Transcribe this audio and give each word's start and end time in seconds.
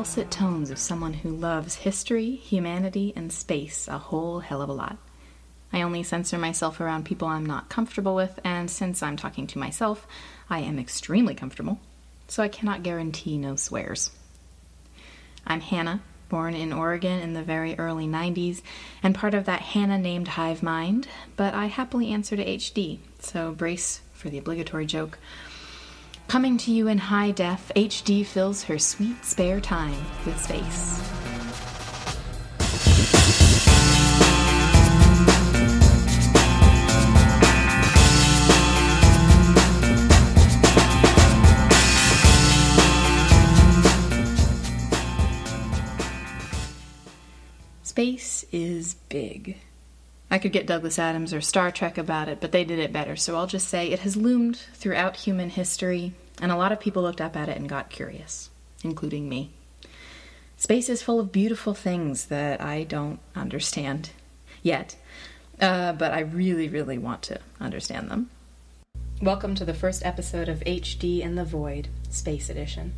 dulcet 0.00 0.30
tones 0.30 0.70
of 0.70 0.78
someone 0.78 1.12
who 1.12 1.28
loves 1.28 1.74
history, 1.74 2.30
humanity, 2.30 3.12
and 3.14 3.30
space 3.30 3.86
a 3.86 3.98
whole 3.98 4.40
hell 4.40 4.62
of 4.62 4.70
a 4.70 4.72
lot. 4.72 4.96
I 5.74 5.82
only 5.82 6.02
censor 6.04 6.38
myself 6.38 6.80
around 6.80 7.04
people 7.04 7.28
I'm 7.28 7.44
not 7.44 7.68
comfortable 7.68 8.14
with, 8.14 8.40
and 8.42 8.70
since 8.70 9.02
I'm 9.02 9.18
talking 9.18 9.46
to 9.48 9.58
myself, 9.58 10.06
I 10.48 10.60
am 10.60 10.78
extremely 10.78 11.34
comfortable, 11.34 11.78
so 12.28 12.42
I 12.42 12.48
cannot 12.48 12.82
guarantee 12.82 13.36
no 13.36 13.56
swears. 13.56 14.10
I'm 15.46 15.60
Hannah, 15.60 16.00
born 16.30 16.54
in 16.54 16.72
Oregon 16.72 17.20
in 17.20 17.34
the 17.34 17.42
very 17.42 17.78
early 17.78 18.06
90s, 18.06 18.62
and 19.02 19.14
part 19.14 19.34
of 19.34 19.44
that 19.44 19.60
Hannah 19.60 19.98
named 19.98 20.28
hive 20.28 20.62
mind, 20.62 21.08
but 21.36 21.52
I 21.52 21.66
happily 21.66 22.10
answer 22.10 22.36
to 22.36 22.44
HD, 22.46 23.00
so 23.18 23.52
brace 23.52 24.00
for 24.14 24.30
the 24.30 24.38
obligatory 24.38 24.86
joke. 24.86 25.18
Coming 26.30 26.58
to 26.58 26.70
you 26.70 26.86
in 26.86 26.96
high 26.96 27.32
def, 27.32 27.72
HD 27.74 28.24
fills 28.24 28.62
her 28.62 28.78
sweet 28.78 29.24
spare 29.24 29.60
time 29.60 29.96
with 30.24 30.40
space. 30.40 31.02
Space 47.82 48.44
is 48.52 48.94
big. 49.08 49.56
I 50.32 50.38
could 50.38 50.52
get 50.52 50.66
Douglas 50.66 51.00
Adams 51.00 51.34
or 51.34 51.40
Star 51.40 51.72
Trek 51.72 51.98
about 51.98 52.28
it, 52.28 52.40
but 52.40 52.52
they 52.52 52.62
did 52.62 52.78
it 52.78 52.92
better, 52.92 53.16
so 53.16 53.34
I'll 53.34 53.48
just 53.48 53.66
say 53.66 53.88
it 53.88 54.00
has 54.00 54.16
loomed 54.16 54.58
throughout 54.74 55.16
human 55.16 55.50
history, 55.50 56.12
and 56.40 56.52
a 56.52 56.56
lot 56.56 56.70
of 56.70 56.78
people 56.78 57.02
looked 57.02 57.20
up 57.20 57.36
at 57.36 57.48
it 57.48 57.56
and 57.56 57.68
got 57.68 57.90
curious, 57.90 58.48
including 58.84 59.28
me. 59.28 59.50
Space 60.56 60.88
is 60.88 61.02
full 61.02 61.18
of 61.18 61.32
beautiful 61.32 61.74
things 61.74 62.26
that 62.26 62.60
I 62.60 62.84
don't 62.84 63.18
understand 63.34 64.10
yet, 64.62 64.94
uh, 65.60 65.94
but 65.94 66.12
I 66.12 66.20
really, 66.20 66.68
really 66.68 66.96
want 66.96 67.22
to 67.22 67.40
understand 67.60 68.08
them. 68.08 68.30
Welcome 69.20 69.56
to 69.56 69.64
the 69.64 69.74
first 69.74 70.06
episode 70.06 70.48
of 70.48 70.60
HD 70.60 71.22
in 71.22 71.34
the 71.34 71.44
Void, 71.44 71.88
Space 72.08 72.48
Edition. 72.48 72.94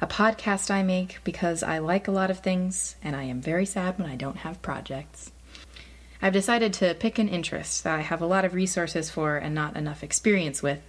A 0.00 0.08
podcast 0.08 0.72
I 0.72 0.82
make 0.82 1.20
because 1.22 1.62
I 1.62 1.78
like 1.78 2.08
a 2.08 2.12
lot 2.12 2.32
of 2.32 2.40
things, 2.40 2.96
and 3.04 3.14
I 3.14 3.22
am 3.22 3.40
very 3.40 3.66
sad 3.66 4.00
when 4.00 4.10
I 4.10 4.16
don't 4.16 4.38
have 4.38 4.60
projects. 4.62 5.30
I've 6.20 6.32
decided 6.32 6.72
to 6.74 6.94
pick 6.94 7.18
an 7.18 7.28
interest 7.28 7.84
that 7.84 7.98
I 7.98 8.02
have 8.02 8.22
a 8.22 8.26
lot 8.26 8.44
of 8.44 8.54
resources 8.54 9.10
for 9.10 9.36
and 9.36 9.54
not 9.54 9.76
enough 9.76 10.02
experience 10.02 10.62
with, 10.62 10.80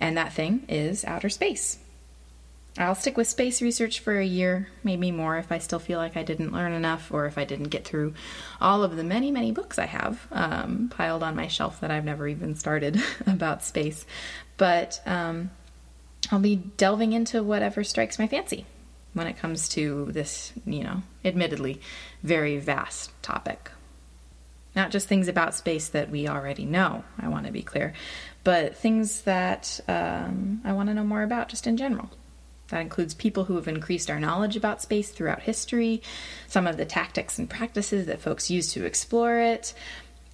and 0.00 0.16
that 0.16 0.32
thing 0.32 0.64
is 0.68 1.04
outer 1.04 1.28
space. 1.28 1.78
I'll 2.76 2.96
stick 2.96 3.16
with 3.16 3.28
space 3.28 3.62
research 3.62 4.00
for 4.00 4.18
a 4.18 4.24
year, 4.24 4.68
maybe 4.82 5.12
more 5.12 5.38
if 5.38 5.52
I 5.52 5.58
still 5.58 5.78
feel 5.78 5.98
like 5.98 6.16
I 6.16 6.24
didn't 6.24 6.52
learn 6.52 6.72
enough 6.72 7.12
or 7.12 7.26
if 7.26 7.38
I 7.38 7.44
didn't 7.44 7.68
get 7.68 7.84
through 7.84 8.14
all 8.60 8.82
of 8.82 8.96
the 8.96 9.04
many, 9.04 9.30
many 9.30 9.52
books 9.52 9.78
I 9.78 9.86
have 9.86 10.26
um, 10.32 10.88
piled 10.88 11.22
on 11.22 11.36
my 11.36 11.46
shelf 11.46 11.80
that 11.80 11.92
I've 11.92 12.04
never 12.04 12.26
even 12.26 12.56
started 12.56 13.00
about 13.28 13.62
space. 13.62 14.04
But 14.56 15.00
um, 15.06 15.50
I'll 16.32 16.40
be 16.40 16.56
delving 16.56 17.12
into 17.12 17.44
whatever 17.44 17.84
strikes 17.84 18.18
my 18.18 18.26
fancy 18.26 18.66
when 19.12 19.28
it 19.28 19.38
comes 19.38 19.68
to 19.70 20.06
this, 20.10 20.52
you 20.66 20.82
know, 20.82 21.02
admittedly 21.24 21.80
very 22.24 22.58
vast 22.58 23.10
topic. 23.22 23.70
Not 24.74 24.90
just 24.90 25.08
things 25.08 25.28
about 25.28 25.54
space 25.54 25.88
that 25.88 26.10
we 26.10 26.28
already 26.28 26.64
know, 26.64 27.04
I 27.18 27.28
want 27.28 27.46
to 27.46 27.52
be 27.52 27.62
clear, 27.62 27.94
but 28.42 28.76
things 28.76 29.22
that 29.22 29.80
um, 29.86 30.60
I 30.64 30.72
want 30.72 30.88
to 30.88 30.94
know 30.94 31.04
more 31.04 31.22
about 31.22 31.48
just 31.48 31.66
in 31.66 31.76
general. 31.76 32.10
That 32.68 32.80
includes 32.80 33.14
people 33.14 33.44
who 33.44 33.56
have 33.56 33.68
increased 33.68 34.10
our 34.10 34.18
knowledge 34.18 34.56
about 34.56 34.82
space 34.82 35.10
throughout 35.10 35.42
history, 35.42 36.02
some 36.48 36.66
of 36.66 36.76
the 36.76 36.84
tactics 36.84 37.38
and 37.38 37.48
practices 37.48 38.06
that 38.06 38.20
folks 38.20 38.50
use 38.50 38.72
to 38.72 38.84
explore 38.84 39.38
it. 39.38 39.74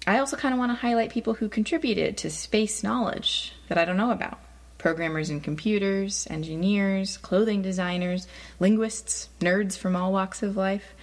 I 0.07 0.17
also 0.17 0.37
kind 0.37 0.53
of 0.53 0.59
want 0.59 0.71
to 0.71 0.75
highlight 0.75 1.11
people 1.11 1.35
who 1.35 1.49
contributed 1.49 2.17
to 2.17 2.31
space 2.31 2.83
knowledge 2.83 3.53
that 3.67 3.77
I 3.77 3.85
don't 3.85 3.97
know 3.97 4.11
about 4.11 4.39
programmers 4.81 5.29
in 5.29 5.39
computers, 5.39 6.27
engineers, 6.31 7.17
clothing 7.17 7.61
designers, 7.61 8.27
linguists, 8.59 9.29
nerds 9.39 9.77
from 9.77 9.95
all 9.95 10.11
walks 10.11 10.41
of 10.41 10.57
life. 10.57 10.95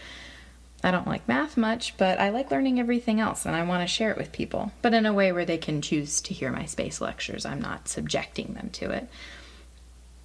I 0.83 0.93
don't 0.93 1.09
like 1.09 1.27
math 1.27 1.57
much, 1.57 1.97
but 1.97 2.21
I 2.21 2.31
like 2.31 2.51
learning 2.51 2.79
everything 2.79 3.19
else 3.19 3.45
and 3.45 3.57
I 3.57 3.65
want 3.65 3.83
to 3.83 3.93
share 3.93 4.13
it 4.13 4.17
with 4.17 4.31
people, 4.31 4.71
but 4.81 4.95
in 4.95 5.07
a 5.07 5.13
way 5.13 5.33
where 5.33 5.45
they 5.45 5.59
can 5.59 5.83
choose 5.83 6.21
to 6.23 6.35
hear 6.35 6.53
my 6.53 6.67
space 6.67 7.01
lectures. 7.01 7.45
I'm 7.45 7.61
not 7.61 7.89
subjecting 7.89 8.55
them 8.55 8.71
to 8.75 8.91
it. 8.91 9.09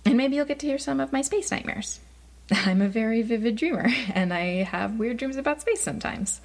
And 0.06 0.16
maybe 0.16 0.36
you'll 0.36 0.46
get 0.46 0.60
to 0.60 0.68
hear 0.68 0.78
some 0.78 1.00
of 1.00 1.12
my 1.12 1.22
space 1.22 1.50
nightmares. 1.50 2.00
I'm 2.52 2.82
a 2.82 2.90
very 2.90 3.24
vivid 3.24 3.56
dreamer 3.56 3.88
and 4.14 4.32
I 4.32 4.64
have 4.64 5.00
weird 5.00 5.18
dreams 5.18 5.38
about 5.38 5.62
space 5.62 5.82
sometimes. 5.82 6.40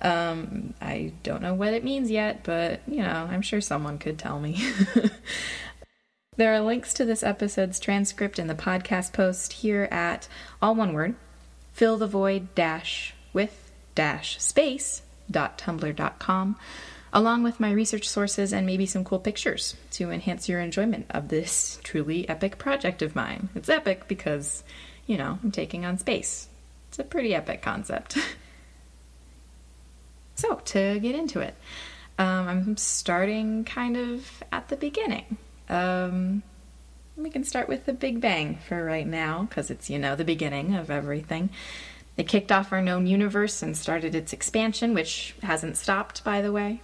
Um, 0.00 0.74
I 0.80 1.12
don't 1.24 1.42
know 1.42 1.54
what 1.54 1.74
it 1.74 1.82
means 1.82 2.10
yet, 2.10 2.44
but 2.44 2.80
you 2.86 3.02
know, 3.02 3.28
I'm 3.28 3.42
sure 3.42 3.60
someone 3.60 3.98
could 3.98 4.20
tell 4.20 4.38
me. 4.38 4.64
there 6.36 6.54
are 6.54 6.60
links 6.60 6.94
to 6.94 7.04
this 7.04 7.24
episode's 7.24 7.80
transcript 7.80 8.38
in 8.38 8.46
the 8.46 8.54
podcast 8.54 9.12
post 9.12 9.54
here 9.54 9.88
at 9.90 10.28
all 10.62 10.76
one 10.76 10.92
word 10.92 11.16
fill 11.72 11.96
the 11.96 12.06
void 12.06 12.54
dash 12.56 13.14
with 13.32 13.70
dash 13.94 14.40
space 14.40 15.02
dot 15.30 15.58
tumblr 15.58 15.94
dot 15.96 16.18
com 16.18 16.56
along 17.12 17.42
with 17.42 17.60
my 17.60 17.70
research 17.70 18.08
sources 18.08 18.52
and 18.52 18.66
maybe 18.66 18.86
some 18.86 19.04
cool 19.04 19.18
pictures 19.18 19.76
to 19.90 20.10
enhance 20.10 20.48
your 20.48 20.60
enjoyment 20.60 21.06
of 21.10 21.28
this 21.28 21.80
truly 21.82 22.28
epic 22.28 22.58
project 22.58 23.02
of 23.02 23.16
mine. 23.16 23.48
It's 23.54 23.68
epic 23.68 24.08
because, 24.08 24.62
you 25.06 25.16
know, 25.16 25.38
I'm 25.42 25.50
taking 25.50 25.86
on 25.86 25.98
space. 25.98 26.48
It's 26.88 26.98
a 26.98 27.04
pretty 27.04 27.34
epic 27.34 27.62
concept. 27.62 28.18
so, 30.34 30.56
to 30.56 30.98
get 31.00 31.14
into 31.14 31.40
it, 31.40 31.54
um, 32.18 32.48
I'm 32.48 32.76
starting 32.76 33.64
kind 33.64 33.96
of 33.96 34.42
at 34.52 34.68
the 34.68 34.76
beginning. 34.76 35.38
Um, 35.68 36.42
we 37.16 37.30
can 37.30 37.44
start 37.44 37.68
with 37.68 37.84
the 37.86 37.92
Big 37.92 38.20
Bang 38.20 38.58
for 38.68 38.84
right 38.84 39.06
now 39.06 39.46
because 39.48 39.70
it's, 39.70 39.90
you 39.90 39.98
know, 39.98 40.14
the 40.14 40.24
beginning 40.24 40.74
of 40.74 40.90
everything. 40.90 41.50
It 42.18 42.26
kicked 42.26 42.50
off 42.50 42.72
our 42.72 42.82
known 42.82 43.06
universe 43.06 43.62
and 43.62 43.76
started 43.76 44.12
its 44.16 44.32
expansion, 44.32 44.92
which 44.92 45.36
hasn't 45.42 45.76
stopped, 45.76 46.24
by 46.24 46.42
the 46.42 46.50
way. 46.50 46.82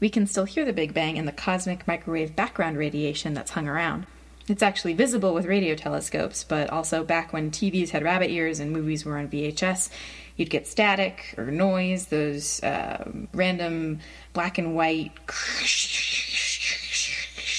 We 0.00 0.10
can 0.10 0.26
still 0.26 0.46
hear 0.46 0.64
the 0.64 0.72
Big 0.72 0.92
Bang 0.92 1.16
in 1.16 1.26
the 1.26 1.32
cosmic 1.32 1.86
microwave 1.86 2.34
background 2.34 2.76
radiation 2.76 3.34
that's 3.34 3.52
hung 3.52 3.68
around. 3.68 4.06
It's 4.48 4.64
actually 4.64 4.94
visible 4.94 5.32
with 5.32 5.46
radio 5.46 5.76
telescopes, 5.76 6.42
but 6.42 6.68
also 6.70 7.04
back 7.04 7.32
when 7.32 7.52
TVs 7.52 7.90
had 7.90 8.02
rabbit 8.02 8.30
ears 8.30 8.58
and 8.58 8.72
movies 8.72 9.04
were 9.04 9.16
on 9.16 9.28
VHS, 9.28 9.90
you'd 10.36 10.50
get 10.50 10.66
static 10.66 11.34
or 11.38 11.52
noise, 11.52 12.06
those 12.06 12.60
uh, 12.64 13.10
random 13.32 14.00
black 14.32 14.58
and 14.58 14.74
white 14.74 15.12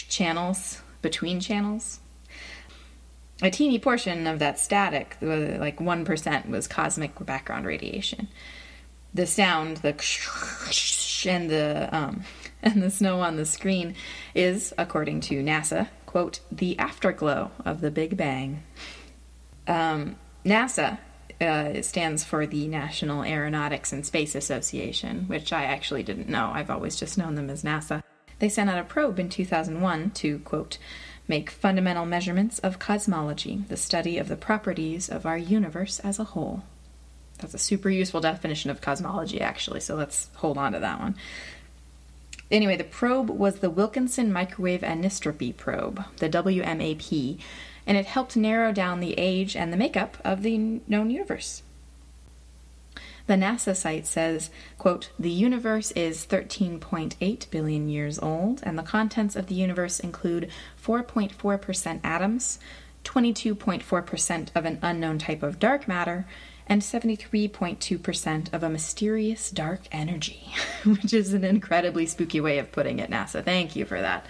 channels 0.10 0.82
between 1.02 1.40
channels 1.40 2.02
a 3.42 3.52
teeny 3.52 3.80
portion 3.80 4.28
of 4.28 4.40
that 4.40 4.60
static, 4.60 5.18
like 5.22 5.80
1%, 5.80 6.50
was 6.50 6.68
cosmic 6.68 7.14
background 7.26 7.66
radiation. 7.66 8.28
The 9.14 9.28
sound, 9.28 9.78
the 9.78 9.94
and 11.28 11.50
the 11.50 11.90
um, 11.92 12.24
and 12.64 12.82
the 12.82 12.90
snow 12.90 13.22
on 13.22 13.36
the 13.36 13.46
screen 13.46 13.96
is, 14.34 14.74
according 14.78 15.22
to 15.22 15.44
NASA, 15.44 15.88
quote, 16.06 16.40
the 16.52 16.78
afterglow 16.80 17.52
of 17.64 17.82
the 17.82 17.92
Big 17.92 18.18
Bang. 18.18 18.64
Um, 19.68 20.16
NASA 20.46 21.00
uh, 21.42 21.82
stands 21.82 22.24
for 22.24 22.46
the 22.46 22.68
National 22.68 23.24
Aeronautics 23.24 23.92
and 23.92 24.06
Space 24.06 24.36
Association, 24.36 25.26
which 25.28 25.52
I 25.52 25.66
actually 25.66 26.04
didn't 26.04 26.30
know. 26.30 26.52
I've 26.54 26.70
always 26.70 26.96
just 26.96 27.18
known 27.18 27.36
them 27.36 27.50
as 27.50 27.64
NASA. 27.64 28.02
They 28.40 28.50
sent 28.50 28.70
out 28.70 28.80
a 28.80 28.84
probe 28.84 29.20
in 29.20 29.30
2001 29.30 30.12
to, 30.12 30.40
quote, 30.40 30.78
make 31.28 31.50
fundamental 31.50 32.06
measurements 32.06 32.60
of 32.60 32.80
cosmology, 32.80 33.64
the 33.68 33.78
study 33.78 34.18
of 34.18 34.28
the 34.28 34.36
properties 34.36 35.10
of 35.10 35.26
our 35.26 35.38
universe 35.38 36.00
as 36.00 36.20
a 36.20 36.26
whole. 36.26 36.64
That's 37.40 37.54
a 37.54 37.60
super 37.60 37.90
useful 37.90 38.22
definition 38.22 38.72
of 38.72 38.82
cosmology, 38.82 39.42
actually, 39.42 39.80
so 39.80 39.96
let's 39.96 40.30
hold 40.36 40.58
on 40.58 40.74
to 40.74 40.80
that 40.80 41.00
one. 41.00 41.16
Anyway, 42.52 42.78
the 42.78 42.84
probe 42.84 43.30
was 43.30 43.56
the 43.56 43.72
Wilkinson 43.72 44.32
Microwave 44.32 44.82
Anisotropy 44.82 45.56
Probe, 45.56 46.04
the 46.18 46.30
WMAP, 46.30 47.40
and 47.88 47.98
it 47.98 48.06
helped 48.06 48.38
narrow 48.38 48.72
down 48.72 49.00
the 49.00 49.16
age 49.18 49.56
and 49.56 49.74
the 49.74 49.78
makeup 49.78 50.18
of 50.24 50.44
the 50.44 50.80
known 50.88 51.10
universe. 51.10 51.64
The 53.28 53.34
NASA 53.34 53.76
site 53.76 54.06
says, 54.06 54.52
quote, 54.78 55.10
The 55.18 55.32
universe 55.32 55.92
is 55.92 56.26
13.8 56.26 57.50
billion 57.50 57.90
years 57.90 58.20
old, 58.20 58.62
and 58.64 58.78
the 58.78 58.84
contents 58.84 59.36
of 59.36 59.48
the 59.48 59.56
universe 59.56 60.00
include 60.00 60.52
4.4% 60.84 62.00
atoms, 62.04 62.60
22.4% 63.04 64.50
of 64.56 64.66
an 64.66 64.80
unknown 64.82 65.18
type 65.18 65.42
of 65.42 65.60
dark 65.60 65.88
matter, 65.88 66.28
and 66.68 66.82
73.2% 66.82 68.54
of 68.54 68.64
a 68.64 68.70
mysterious 68.70 69.50
dark 69.50 69.82
energy, 69.92 70.52
which 70.86 71.14
is 71.14 71.34
an 71.34 71.44
incredibly 71.44 72.06
spooky 72.06 72.42
way 72.42 72.60
of 72.60 72.72
putting 72.72 73.00
it, 73.00 73.10
NASA. 73.10 73.44
Thank 73.44 73.76
you 73.76 73.86
for 73.86 74.00
that. 74.00 74.26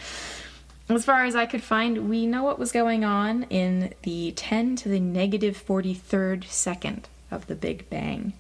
As 0.88 1.04
far 1.04 1.26
as 1.26 1.36
I 1.36 1.48
could 1.48 1.64
find, 1.64 2.10
we 2.10 2.28
know 2.28 2.44
what 2.44 2.60
was 2.60 2.72
going 2.72 3.04
on 3.04 3.44
in 3.44 3.94
the 4.04 4.32
10 4.34 4.76
to 4.78 4.90
the 4.90 5.00
negative 5.00 5.62
43rd 5.66 6.46
second 6.46 7.10
of 7.32 7.48
the 7.48 7.56
Big 7.56 7.90
Bang. 7.90 8.34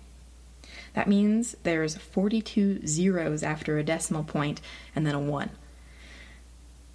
That 0.95 1.09
means 1.09 1.57
there's 1.63 1.95
42 1.95 2.87
zeros 2.87 3.43
after 3.43 3.77
a 3.77 3.83
decimal 3.83 4.23
point 4.23 4.61
and 4.95 5.05
then 5.05 5.13
a 5.13 5.19
1. 5.19 5.49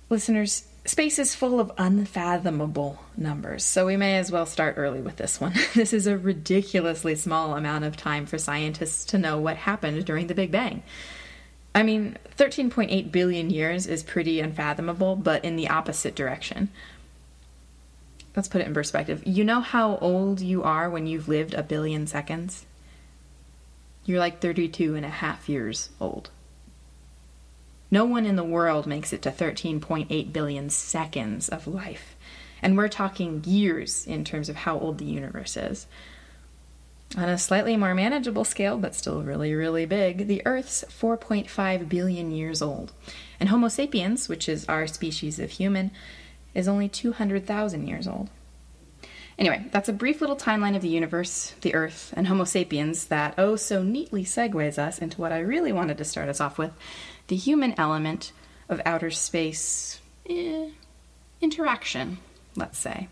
Listeners, 0.08 0.64
space 0.87 1.19
is 1.19 1.35
full 1.35 1.61
of 1.61 1.70
unfathomable 1.76 2.99
numbers, 3.17 3.62
so 3.62 3.87
we 3.87 3.99
may 3.99 4.17
as 4.17 4.32
well 4.32 4.47
start 4.47 4.75
early 4.79 5.02
with 5.02 5.17
this 5.17 5.38
one. 5.38 5.52
this 5.75 5.93
is 5.93 6.06
a 6.06 6.17
ridiculously 6.17 7.14
small 7.14 7.55
amount 7.55 7.85
of 7.85 7.97
time 7.97 8.25
for 8.25 8.38
scientists 8.38 9.05
to 9.05 9.19
know 9.19 9.38
what 9.38 9.56
happened 9.56 10.05
during 10.06 10.26
the 10.29 10.35
Big 10.35 10.50
Bang. 10.50 10.82
I 11.75 11.82
mean, 11.82 12.17
13.8 12.38 13.12
billion 13.12 13.50
years 13.50 13.87
is 13.87 14.02
pretty 14.02 14.41
unfathomable, 14.41 15.14
but 15.14 15.44
in 15.44 15.56
the 15.56 15.69
opposite 15.69 16.17
direction. 16.17 16.70
Let's 18.35 18.49
put 18.49 18.62
it 18.62 18.67
in 18.67 18.75
perspective. 18.75 19.23
You 19.26 19.44
know 19.44 19.61
how 19.61 19.99
old 19.99 20.41
you 20.41 20.62
are 20.62 20.88
when 20.88 21.06
you've 21.06 21.29
lived 21.29 21.52
a 21.52 21.62
billion 21.62 22.06
seconds? 22.06 22.64
You're 24.10 24.18
like 24.18 24.40
32 24.40 24.96
and 24.96 25.06
a 25.06 25.08
half 25.08 25.48
years 25.48 25.90
old. 26.00 26.30
No 27.92 28.04
one 28.04 28.26
in 28.26 28.34
the 28.34 28.42
world 28.42 28.84
makes 28.84 29.12
it 29.12 29.22
to 29.22 29.30
13.8 29.30 30.32
billion 30.32 30.68
seconds 30.68 31.48
of 31.48 31.68
life. 31.68 32.16
And 32.60 32.76
we're 32.76 32.88
talking 32.88 33.44
years 33.46 34.08
in 34.08 34.24
terms 34.24 34.48
of 34.48 34.56
how 34.56 34.80
old 34.80 34.98
the 34.98 35.04
universe 35.04 35.56
is. 35.56 35.86
On 37.16 37.28
a 37.28 37.38
slightly 37.38 37.76
more 37.76 37.94
manageable 37.94 38.44
scale, 38.44 38.78
but 38.78 38.96
still 38.96 39.22
really, 39.22 39.54
really 39.54 39.86
big, 39.86 40.26
the 40.26 40.42
Earth's 40.44 40.84
4.5 40.88 41.88
billion 41.88 42.32
years 42.32 42.60
old. 42.60 42.92
And 43.38 43.48
Homo 43.48 43.68
sapiens, 43.68 44.28
which 44.28 44.48
is 44.48 44.68
our 44.68 44.88
species 44.88 45.38
of 45.38 45.50
human, 45.50 45.92
is 46.52 46.66
only 46.66 46.88
200,000 46.88 47.86
years 47.86 48.08
old. 48.08 48.28
Anyway, 49.40 49.64
that's 49.70 49.88
a 49.88 49.94
brief 49.94 50.20
little 50.20 50.37
timeline 50.37 50.76
of 50.76 50.82
the 50.82 50.88
universe, 50.88 51.54
the 51.62 51.75
Earth, 51.75 52.12
and 52.14 52.26
Homo 52.26 52.44
sapiens 52.44 53.06
that 53.06 53.32
oh 53.38 53.56
so 53.56 53.82
neatly 53.82 54.22
segues 54.22 54.78
us 54.78 54.98
into 54.98 55.19
what 55.19 55.32
I 55.32 55.38
really 55.38 55.72
wanted 55.72 55.96
to 55.96 56.04
start 56.04 56.28
us 56.28 56.42
off 56.42 56.58
with 56.58 56.72
the 57.28 57.37
human 57.37 57.72
element 57.81 58.32
of 58.69 58.82
outer 58.84 59.10
space 59.10 59.98
eh, 60.28 60.69
interaction, 61.40 62.19
let's 62.54 62.78
say. 62.78 63.08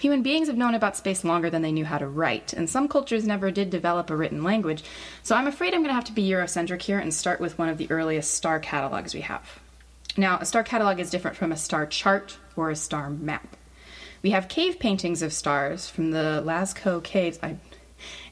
Human 0.00 0.24
beings 0.24 0.48
have 0.48 0.56
known 0.56 0.74
about 0.74 0.96
space 0.96 1.22
longer 1.22 1.48
than 1.48 1.62
they 1.62 1.70
knew 1.70 1.84
how 1.84 1.98
to 1.98 2.08
write, 2.08 2.52
and 2.52 2.68
some 2.68 2.88
cultures 2.88 3.24
never 3.24 3.52
did 3.52 3.70
develop 3.70 4.10
a 4.10 4.16
written 4.16 4.42
language, 4.42 4.82
so 5.22 5.36
I'm 5.36 5.46
afraid 5.46 5.74
I'm 5.74 5.80
going 5.80 5.90
to 5.90 5.94
have 5.94 6.04
to 6.06 6.12
be 6.12 6.28
Eurocentric 6.28 6.82
here 6.82 6.98
and 6.98 7.14
start 7.14 7.40
with 7.40 7.56
one 7.56 7.68
of 7.68 7.78
the 7.78 7.88
earliest 7.88 8.34
star 8.34 8.58
catalogs 8.58 9.14
we 9.14 9.20
have. 9.20 9.60
Now, 10.16 10.38
a 10.38 10.44
star 10.44 10.64
catalog 10.64 10.98
is 10.98 11.08
different 11.08 11.36
from 11.36 11.52
a 11.52 11.56
star 11.56 11.86
chart 11.86 12.36
or 12.56 12.70
a 12.70 12.76
star 12.76 13.10
map. 13.10 13.56
We 14.26 14.32
have 14.32 14.48
cave 14.48 14.80
paintings 14.80 15.22
of 15.22 15.32
stars 15.32 15.88
from 15.88 16.10
the 16.10 16.42
Lascaux 16.44 17.00
Caves. 17.04 17.38
I, 17.44 17.58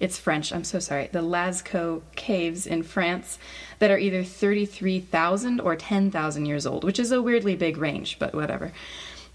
it's 0.01 0.19
French, 0.19 0.53
I'm 0.53 0.65
so 0.65 0.81
sorry. 0.81 1.09
The 1.13 1.23
Lascaux 1.23 2.03
Caves 2.17 2.67
in 2.67 2.83
France 2.83 3.39
that 3.79 3.93
are 3.93 3.97
either 3.97 4.25
33,000 4.25 5.61
or 5.61 5.77
10,000 5.77 6.47
years 6.47 6.67
old, 6.67 6.83
which 6.83 6.99
is 6.99 7.13
a 7.13 7.23
weirdly 7.23 7.55
big 7.55 7.77
range, 7.77 8.19
but 8.19 8.35
whatever 8.35 8.73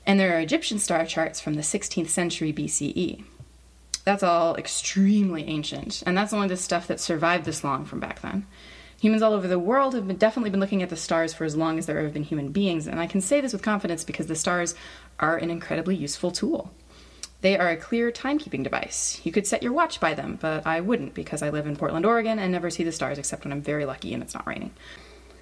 and 0.05 0.19
there 0.19 0.35
are 0.35 0.41
Egyptian 0.41 0.79
star 0.79 1.05
charts 1.05 1.39
from 1.39 1.53
the 1.53 1.61
16th 1.61 2.09
century 2.09 2.51
BCE. 2.51 3.23
That's 4.03 4.23
all 4.23 4.57
extremely 4.57 5.45
ancient, 5.45 6.03
and 6.05 6.17
that's 6.17 6.33
only 6.33 6.49
the 6.49 6.57
stuff 6.57 6.87
that 6.87 6.99
survived 6.99 7.45
this 7.45 7.63
long 7.63 7.85
from 7.85 8.01
back 8.01 8.21
then. 8.21 8.45
Humans 9.01 9.21
all 9.21 9.31
over 9.31 9.47
the 9.47 9.59
world 9.59 9.93
have 9.93 10.07
been, 10.07 10.17
definitely 10.17 10.49
been 10.49 10.59
looking 10.59 10.83
at 10.83 10.89
the 10.89 10.97
stars 10.97 11.33
for 11.33 11.45
as 11.45 11.55
long 11.55 11.77
as 11.77 11.85
there 11.85 12.03
have 12.03 12.11
been 12.11 12.23
human 12.23 12.51
beings, 12.51 12.85
and 12.85 12.99
I 12.99 13.07
can 13.07 13.21
say 13.21 13.39
this 13.39 13.53
with 13.53 13.61
confidence 13.61 14.03
because 14.03 14.27
the 14.27 14.35
stars 14.35 14.75
are 15.19 15.37
an 15.37 15.49
incredibly 15.49 15.95
useful 15.95 16.31
tool. 16.31 16.71
They 17.41 17.57
are 17.57 17.69
a 17.69 17.77
clear 17.77 18.11
timekeeping 18.11 18.63
device. 18.63 19.21
You 19.23 19.31
could 19.31 19.47
set 19.47 19.63
your 19.63 19.71
watch 19.71 19.99
by 19.99 20.13
them, 20.13 20.37
but 20.41 20.67
I 20.67 20.81
wouldn't 20.81 21.13
because 21.13 21.41
I 21.41 21.49
live 21.49 21.67
in 21.67 21.77
Portland, 21.77 22.05
Oregon, 22.05 22.37
and 22.37 22.51
never 22.51 22.69
see 22.69 22.83
the 22.83 22.91
stars 22.91 23.17
except 23.17 23.45
when 23.45 23.53
I'm 23.53 23.61
very 23.61 23.85
lucky 23.85 24.13
and 24.13 24.21
it's 24.21 24.33
not 24.33 24.45
raining. 24.45 24.71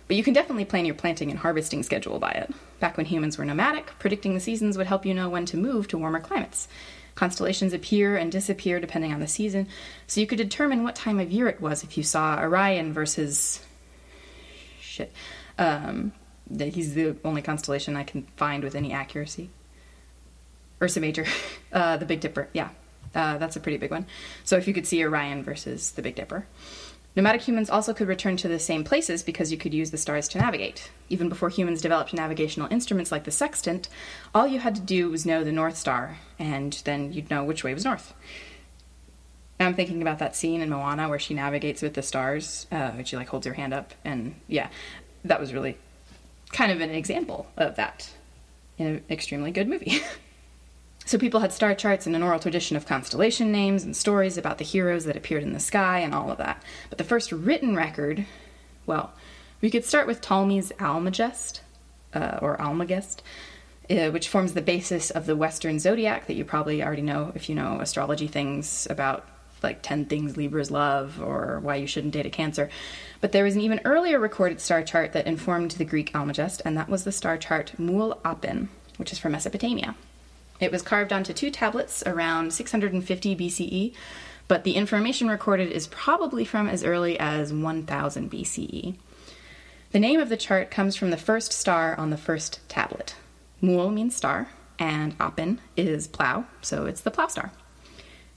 But 0.08 0.16
you 0.16 0.24
can 0.24 0.34
definitely 0.34 0.66
plan 0.66 0.86
your 0.86 0.96
planting 0.96 1.32
and 1.32 1.40
harvesting 1.40 1.84
schedule 1.84 2.20
by 2.20 2.32
it. 2.32 2.54
Back 2.80 2.98
when 2.98 3.08
humans 3.08 3.38
were 3.38 3.46
nomadic, 3.46 3.92
predicting 4.00 4.36
the 4.36 4.40
seasons 4.40 4.78
would 4.78 4.88
help 4.88 5.06
you 5.06 5.14
know 5.14 5.28
when 5.28 5.46
to 5.48 5.58
move 5.58 5.88
to 5.90 5.98
warmer 5.98 6.20
climates. 6.20 6.68
Constellations 7.16 7.74
appear 7.74 8.16
and 8.16 8.32
disappear 8.32 8.80
depending 8.80 9.12
on 9.12 9.20
the 9.20 9.28
season, 9.28 9.68
so 10.06 10.22
you 10.22 10.28
could 10.28 10.38
determine 10.38 10.84
what 10.84 10.96
time 10.96 11.20
of 11.20 11.32
year 11.32 11.48
it 11.48 11.60
was 11.60 11.84
if 11.84 11.98
you 11.98 12.04
saw 12.04 12.40
Orion 12.40 12.94
versus. 12.94 13.66
Shit. 14.80 15.12
Um, 15.58 16.14
he's 16.56 16.94
the 16.94 17.18
only 17.26 17.42
constellation 17.42 17.98
I 17.98 18.04
can 18.04 18.28
find 18.38 18.64
with 18.64 18.76
any 18.76 18.94
accuracy. 18.94 19.50
Ursa 20.82 21.00
Major, 21.00 21.26
uh, 21.74 21.98
the 21.98 22.06
Big 22.06 22.20
Dipper, 22.20 22.50
yeah. 22.54 22.70
Uh, 23.16 23.38
that's 23.38 23.56
a 23.56 23.60
pretty 23.60 23.78
big 23.78 23.90
one. 23.90 24.06
So 24.44 24.58
if 24.58 24.68
you 24.68 24.74
could 24.74 24.86
see 24.86 25.04
Orion 25.04 25.44
versus 25.44 25.92
the 25.92 26.02
Big 26.02 26.16
Dipper. 26.16 26.46
Nomadic 27.16 27.42
humans 27.42 27.72
also 27.72 27.96
could 27.96 28.08
return 28.08 28.38
to 28.38 28.48
the 28.48 28.60
same 28.60 28.84
places 28.84 29.24
because 29.24 29.52
you 29.52 29.58
could 29.58 29.74
use 29.74 29.90
the 29.90 29.98
stars 29.98 30.28
to 30.30 30.38
navigate. 30.38 30.92
Even 31.10 31.30
before 31.30 31.50
humans 31.50 31.82
developed 31.82 32.14
navigational 32.14 32.72
instruments 32.72 33.12
like 33.12 33.24
the 33.24 33.32
sextant, 33.32 33.90
all 34.36 34.46
you 34.46 34.60
had 34.60 34.76
to 34.76 34.82
do 34.82 35.10
was 35.10 35.26
know 35.26 35.44
the 35.44 35.52
North 35.52 35.78
Star, 35.78 36.20
and 36.38 36.74
then 36.86 37.12
you'd 37.12 37.32
know 37.32 37.44
which 37.44 37.64
way 37.64 37.74
was 37.74 37.86
north. 37.86 38.14
I'm 39.60 39.74
thinking 39.74 40.04
about 40.04 40.20
that 40.20 40.36
scene 40.36 40.62
in 40.62 40.70
Moana 40.70 41.10
where 41.10 41.18
she 41.18 41.34
navigates 41.34 41.82
with 41.82 41.96
the 41.96 42.04
stars, 42.04 42.68
uh, 42.72 42.92
which 42.92 43.08
she 43.08 43.18
like 43.18 43.30
holds 43.30 43.48
her 43.48 43.54
hand 43.54 43.74
up, 43.74 43.96
and 44.06 44.36
yeah, 44.48 44.70
that 45.26 45.40
was 45.40 45.54
really 45.54 45.76
kind 46.52 46.72
of 46.72 46.82
an 46.82 46.92
example 46.92 47.48
of 47.58 47.78
that 47.78 48.12
in 48.78 48.86
an 48.86 49.04
extremely 49.10 49.52
good 49.52 49.68
movie. 49.68 50.02
So 51.08 51.18
people 51.18 51.40
had 51.40 51.54
star 51.54 51.74
charts 51.74 52.06
and 52.06 52.18
an 52.18 52.22
oral 52.22 52.38
tradition 52.38 52.76
of 52.76 52.86
constellation 52.86 53.50
names 53.50 53.86
and 53.86 53.96
stories 53.96 54.38
about 54.38 54.58
the 54.58 54.66
heroes 54.66 55.06
that 55.06 55.16
appeared 55.16 55.42
in 55.42 55.54
the 55.54 55.60
sky 55.60 56.00
and 56.00 56.14
all 56.14 56.30
of 56.30 56.38
that. 56.40 56.62
But 56.90 56.98
the 56.98 57.06
first 57.06 57.32
written 57.32 57.78
record, 57.78 58.26
well, 58.86 59.14
we 59.62 59.70
could 59.70 59.86
start 59.86 60.06
with 60.06 60.20
Ptolemy's 60.20 60.74
Almagest, 60.82 61.62
uh, 62.14 62.40
or 62.42 62.58
Almagest, 62.58 63.22
uh, 63.90 64.10
which 64.12 64.28
forms 64.28 64.52
the 64.52 64.62
basis 64.62 65.10
of 65.10 65.28
the 65.28 65.38
Western 65.38 65.80
zodiac 65.80 66.28
that 66.28 66.34
you 66.34 66.44
probably 66.44 66.84
already 66.84 67.04
know 67.04 67.32
if 67.36 67.48
you 67.48 67.56
know 67.56 67.80
astrology 67.80 68.28
things 68.28 68.86
about 68.90 69.26
like 69.64 69.82
10 69.82 70.08
things 70.08 70.36
Libras 70.36 70.72
love 70.72 71.22
or 71.22 71.62
why 71.62 71.78
you 71.78 71.88
shouldn't 71.88 72.16
date 72.16 72.26
a 72.26 72.30
Cancer. 72.30 72.70
But 73.22 73.32
there 73.32 73.46
was 73.46 73.56
an 73.56 73.62
even 73.62 73.80
earlier 73.86 74.20
recorded 74.20 74.60
star 74.60 74.84
chart 74.84 75.14
that 75.14 75.26
informed 75.26 75.72
the 75.72 75.86
Greek 75.86 76.12
Almagest, 76.12 76.62
and 76.66 76.76
that 76.76 76.90
was 76.90 77.06
the 77.06 77.14
star 77.14 77.38
chart 77.38 77.80
Mul 77.80 78.20
Apen, 78.26 78.68
which 78.98 79.14
is 79.14 79.20
from 79.20 79.32
Mesopotamia. 79.32 79.96
It 80.60 80.72
was 80.72 80.82
carved 80.82 81.14
onto 81.14 81.34
two 81.34 81.52
tablets 81.52 82.04
around 82.06 82.54
650 82.54 83.36
BCE, 83.36 83.94
but 84.48 84.64
the 84.64 84.76
information 84.76 85.28
recorded 85.28 85.72
is 85.72 85.88
probably 85.88 86.46
from 86.46 86.68
as 86.68 86.84
early 86.84 87.20
as 87.20 87.54
1000 87.54 88.32
BCE. 88.32 88.96
The 89.92 90.00
name 90.00 90.20
of 90.20 90.30
the 90.30 90.38
chart 90.38 90.72
comes 90.72 90.96
from 90.96 91.12
the 91.12 91.18
first 91.18 91.54
star 91.54 91.96
on 91.96 92.10
the 92.10 92.18
first 92.18 92.60
tablet. 92.68 93.16
Mul 93.62 93.92
means 93.92 94.16
star, 94.16 94.50
and 94.80 95.16
Apen 95.20 95.60
is 95.76 96.08
plow, 96.08 96.46
so 96.62 96.86
it's 96.86 97.02
the 97.02 97.12
plow 97.12 97.28
star. 97.28 97.52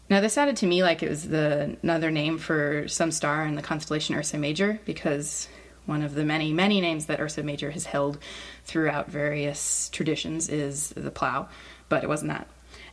Now, 0.08 0.20
this 0.20 0.32
sounded 0.32 0.56
to 0.56 0.66
me 0.66 0.82
like 0.82 1.02
it 1.02 1.08
was 1.08 1.28
the, 1.28 1.76
another 1.82 2.10
name 2.10 2.38
for 2.38 2.88
some 2.88 3.12
star 3.12 3.44
in 3.44 3.54
the 3.54 3.62
constellation 3.62 4.16
Ursa 4.16 4.38
Major, 4.38 4.80
because 4.84 5.48
one 5.86 6.02
of 6.02 6.14
the 6.14 6.24
many, 6.24 6.52
many 6.52 6.80
names 6.80 7.06
that 7.06 7.20
Ursa 7.20 7.42
Major 7.42 7.70
has 7.70 7.84
held 7.84 8.18
throughout 8.64 9.10
various 9.10 9.88
traditions 9.90 10.48
is 10.48 10.90
the 10.90 11.10
plow 11.10 11.48
but 11.90 12.02
it 12.02 12.08
wasn't 12.08 12.30
that. 12.30 12.48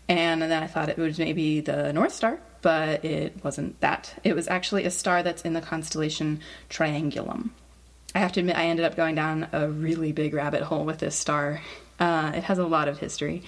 And 0.10 0.42
then 0.42 0.52
I 0.52 0.68
thought 0.68 0.90
it 0.90 0.98
was 0.98 1.18
maybe 1.18 1.62
the 1.62 1.94
North 1.94 2.14
Star, 2.14 2.40
but 2.62 3.06
it 3.06 3.42
wasn't 3.44 3.80
that. 3.80 4.14
It 4.26 4.36
was 4.36 4.50
actually 4.50 4.84
a 4.84 4.92
star 4.92 5.24
that's 5.24 5.44
in 5.44 5.54
the 5.54 5.62
constellation 5.62 6.42
Triangulum. 6.70 7.52
I 8.16 8.20
have 8.20 8.32
to 8.34 8.40
admit, 8.40 8.58
I 8.58 8.66
ended 8.66 8.86
up 8.86 8.96
going 8.96 9.16
down 9.16 9.48
a 9.52 9.70
really 9.70 10.12
big 10.12 10.34
rabbit 10.34 10.64
hole 10.64 10.86
with 10.86 11.00
this 11.00 11.16
star. 11.16 11.62
Uh, 12.00 12.32
it 12.36 12.44
has 12.44 12.58
a 12.58 12.66
lot 12.66 12.88
of 12.88 13.00
history. 13.00 13.44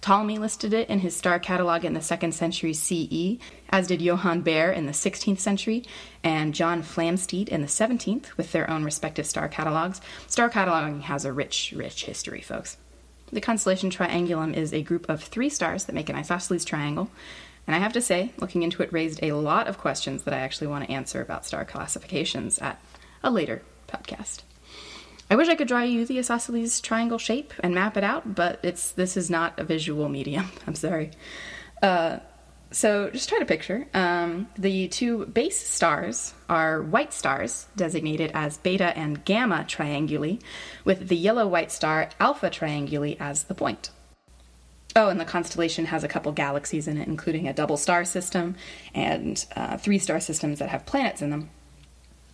Ptolemy 0.00 0.38
listed 0.38 0.72
it 0.72 0.88
in 0.88 1.00
his 1.00 1.14
star 1.14 1.38
catalog 1.38 1.84
in 1.84 1.92
the 1.92 2.00
2nd 2.00 2.32
century 2.32 2.72
CE, 2.72 3.38
as 3.68 3.86
did 3.86 4.00
Johann 4.00 4.40
Bayer 4.40 4.72
in 4.72 4.86
the 4.86 4.92
16th 4.92 5.38
century, 5.38 5.84
and 6.24 6.54
John 6.54 6.82
Flamsteed 6.82 7.48
in 7.48 7.60
the 7.60 7.66
17th, 7.66 8.36
with 8.36 8.52
their 8.52 8.68
own 8.68 8.82
respective 8.82 9.26
star 9.26 9.48
catalogs. 9.48 10.00
Star 10.26 10.48
cataloging 10.48 11.02
has 11.02 11.24
a 11.24 11.32
rich, 11.32 11.74
rich 11.76 12.04
history, 12.06 12.40
folks. 12.40 12.78
The 13.32 13.40
constellation 13.40 13.90
Triangulum 13.90 14.54
is 14.54 14.72
a 14.72 14.82
group 14.82 15.08
of 15.08 15.22
three 15.22 15.48
stars 15.48 15.84
that 15.84 15.94
make 15.94 16.08
an 16.08 16.16
isosceles 16.16 16.64
triangle. 16.64 17.10
And 17.66 17.76
I 17.76 17.78
have 17.78 17.92
to 17.92 18.00
say, 18.00 18.32
looking 18.38 18.62
into 18.62 18.82
it 18.82 18.92
raised 18.92 19.22
a 19.22 19.32
lot 19.32 19.68
of 19.68 19.78
questions 19.78 20.24
that 20.24 20.34
I 20.34 20.38
actually 20.38 20.66
want 20.66 20.84
to 20.84 20.90
answer 20.90 21.20
about 21.20 21.46
star 21.46 21.64
classifications 21.64 22.58
at 22.58 22.80
a 23.22 23.30
later 23.30 23.62
podcast. 23.86 24.42
I 25.30 25.36
wish 25.36 25.48
I 25.48 25.54
could 25.54 25.68
draw 25.68 25.82
you 25.82 26.04
the 26.04 26.18
isosceles 26.18 26.80
triangle 26.80 27.18
shape 27.18 27.54
and 27.60 27.72
map 27.72 27.96
it 27.96 28.02
out, 28.02 28.34
but 28.34 28.58
it's 28.64 28.90
this 28.90 29.16
is 29.16 29.30
not 29.30 29.58
a 29.60 29.64
visual 29.64 30.08
medium. 30.08 30.50
I'm 30.66 30.74
sorry. 30.74 31.12
Uh, 31.80 32.18
So 32.72 33.10
just 33.10 33.28
try 33.28 33.38
to 33.40 33.44
picture. 33.44 33.86
Um, 33.94 34.48
the 34.56 34.86
two 34.88 35.26
base 35.26 35.58
stars 35.58 36.34
are 36.48 36.80
white 36.80 37.12
stars, 37.12 37.66
designated 37.74 38.30
as 38.32 38.58
beta 38.58 38.96
and 38.96 39.24
gamma 39.24 39.64
trianguli, 39.66 40.40
with 40.84 41.08
the 41.08 41.16
yellow 41.16 41.48
white 41.48 41.72
star 41.72 42.10
alpha 42.20 42.48
trianguli 42.48 43.16
as 43.18 43.44
the 43.44 43.54
point. 43.54 43.90
Oh, 44.94 45.08
and 45.08 45.20
the 45.20 45.24
constellation 45.24 45.86
has 45.86 46.04
a 46.04 46.08
couple 46.08 46.32
galaxies 46.32 46.88
in 46.88 46.96
it, 46.96 47.08
including 47.08 47.48
a 47.48 47.52
double 47.52 47.76
star 47.76 48.04
system 48.04 48.56
and 48.94 49.44
uh, 49.56 49.76
three 49.76 49.98
star 49.98 50.20
systems 50.20 50.58
that 50.58 50.68
have 50.68 50.86
planets 50.86 51.22
in 51.22 51.30
them. 51.30 51.50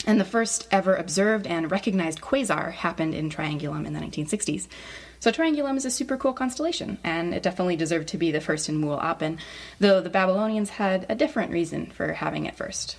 And 0.07 0.21
the 0.21 0.25
first 0.25 0.69
ever 0.71 0.95
observed 0.95 1.47
and 1.47 1.71
recognized 1.71 2.21
quasar 2.21 2.73
happened 2.73 3.15
in 3.15 3.31
Triangulum 3.31 3.87
in 3.87 3.93
the 3.93 4.01
1960s. 4.01 4.69
So 5.21 5.31
Triangulum 5.31 5.77
is 5.77 5.85
a 5.85 5.91
super 5.91 6.17
cool 6.17 6.33
constellation, 6.33 6.99
and 7.03 7.35
it 7.35 7.43
definitely 7.43 7.77
deserved 7.77 8.09
to 8.09 8.19
be 8.19 8.31
the 8.31 8.41
first 8.41 8.69
in 8.69 8.81
Mu'ul 8.81 9.03
Apen, 9.03 9.39
though 9.81 10.01
the 10.01 10.11
Babylonians 10.11 10.71
had 10.71 11.07
a 11.09 11.15
different 11.15 11.53
reason 11.53 11.87
for 11.87 12.13
having 12.13 12.47
it 12.47 12.55
first. 12.55 12.97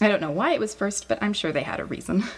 I 0.00 0.08
don't 0.08 0.20
know 0.20 0.30
why 0.30 0.52
it 0.52 0.60
was 0.60 0.74
first, 0.74 1.08
but 1.08 1.22
I'm 1.22 1.32
sure 1.32 1.52
they 1.52 1.62
had 1.62 1.80
a 1.80 1.84
reason. 1.84 2.24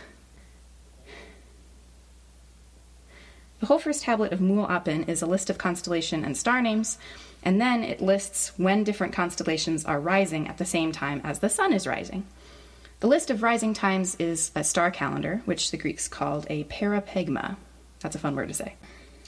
The 3.58 3.66
whole 3.66 3.78
first 3.78 4.02
tablet 4.02 4.32
of 4.32 4.40
Mu'ul 4.40 4.70
Apen 4.70 5.04
is 5.04 5.22
a 5.22 5.26
list 5.26 5.48
of 5.48 5.56
constellation 5.56 6.24
and 6.24 6.36
star 6.36 6.60
names, 6.60 6.98
and 7.42 7.58
then 7.58 7.82
it 7.82 8.02
lists 8.02 8.52
when 8.58 8.84
different 8.84 9.14
constellations 9.14 9.84
are 9.86 9.98
rising 9.98 10.46
at 10.46 10.58
the 10.58 10.66
same 10.66 10.92
time 10.92 11.22
as 11.24 11.38
the 11.38 11.48
sun 11.48 11.72
is 11.72 11.86
rising. 11.86 12.26
The 13.00 13.06
list 13.06 13.30
of 13.30 13.42
rising 13.42 13.72
times 13.72 14.14
is 14.16 14.50
a 14.54 14.62
star 14.62 14.90
calendar, 14.90 15.40
which 15.46 15.70
the 15.70 15.78
Greeks 15.78 16.06
called 16.06 16.46
a 16.50 16.64
parapegma. 16.64 17.56
That's 18.06 18.14
a 18.14 18.20
fun 18.20 18.36
word 18.36 18.46
to 18.46 18.54
say. 18.54 18.76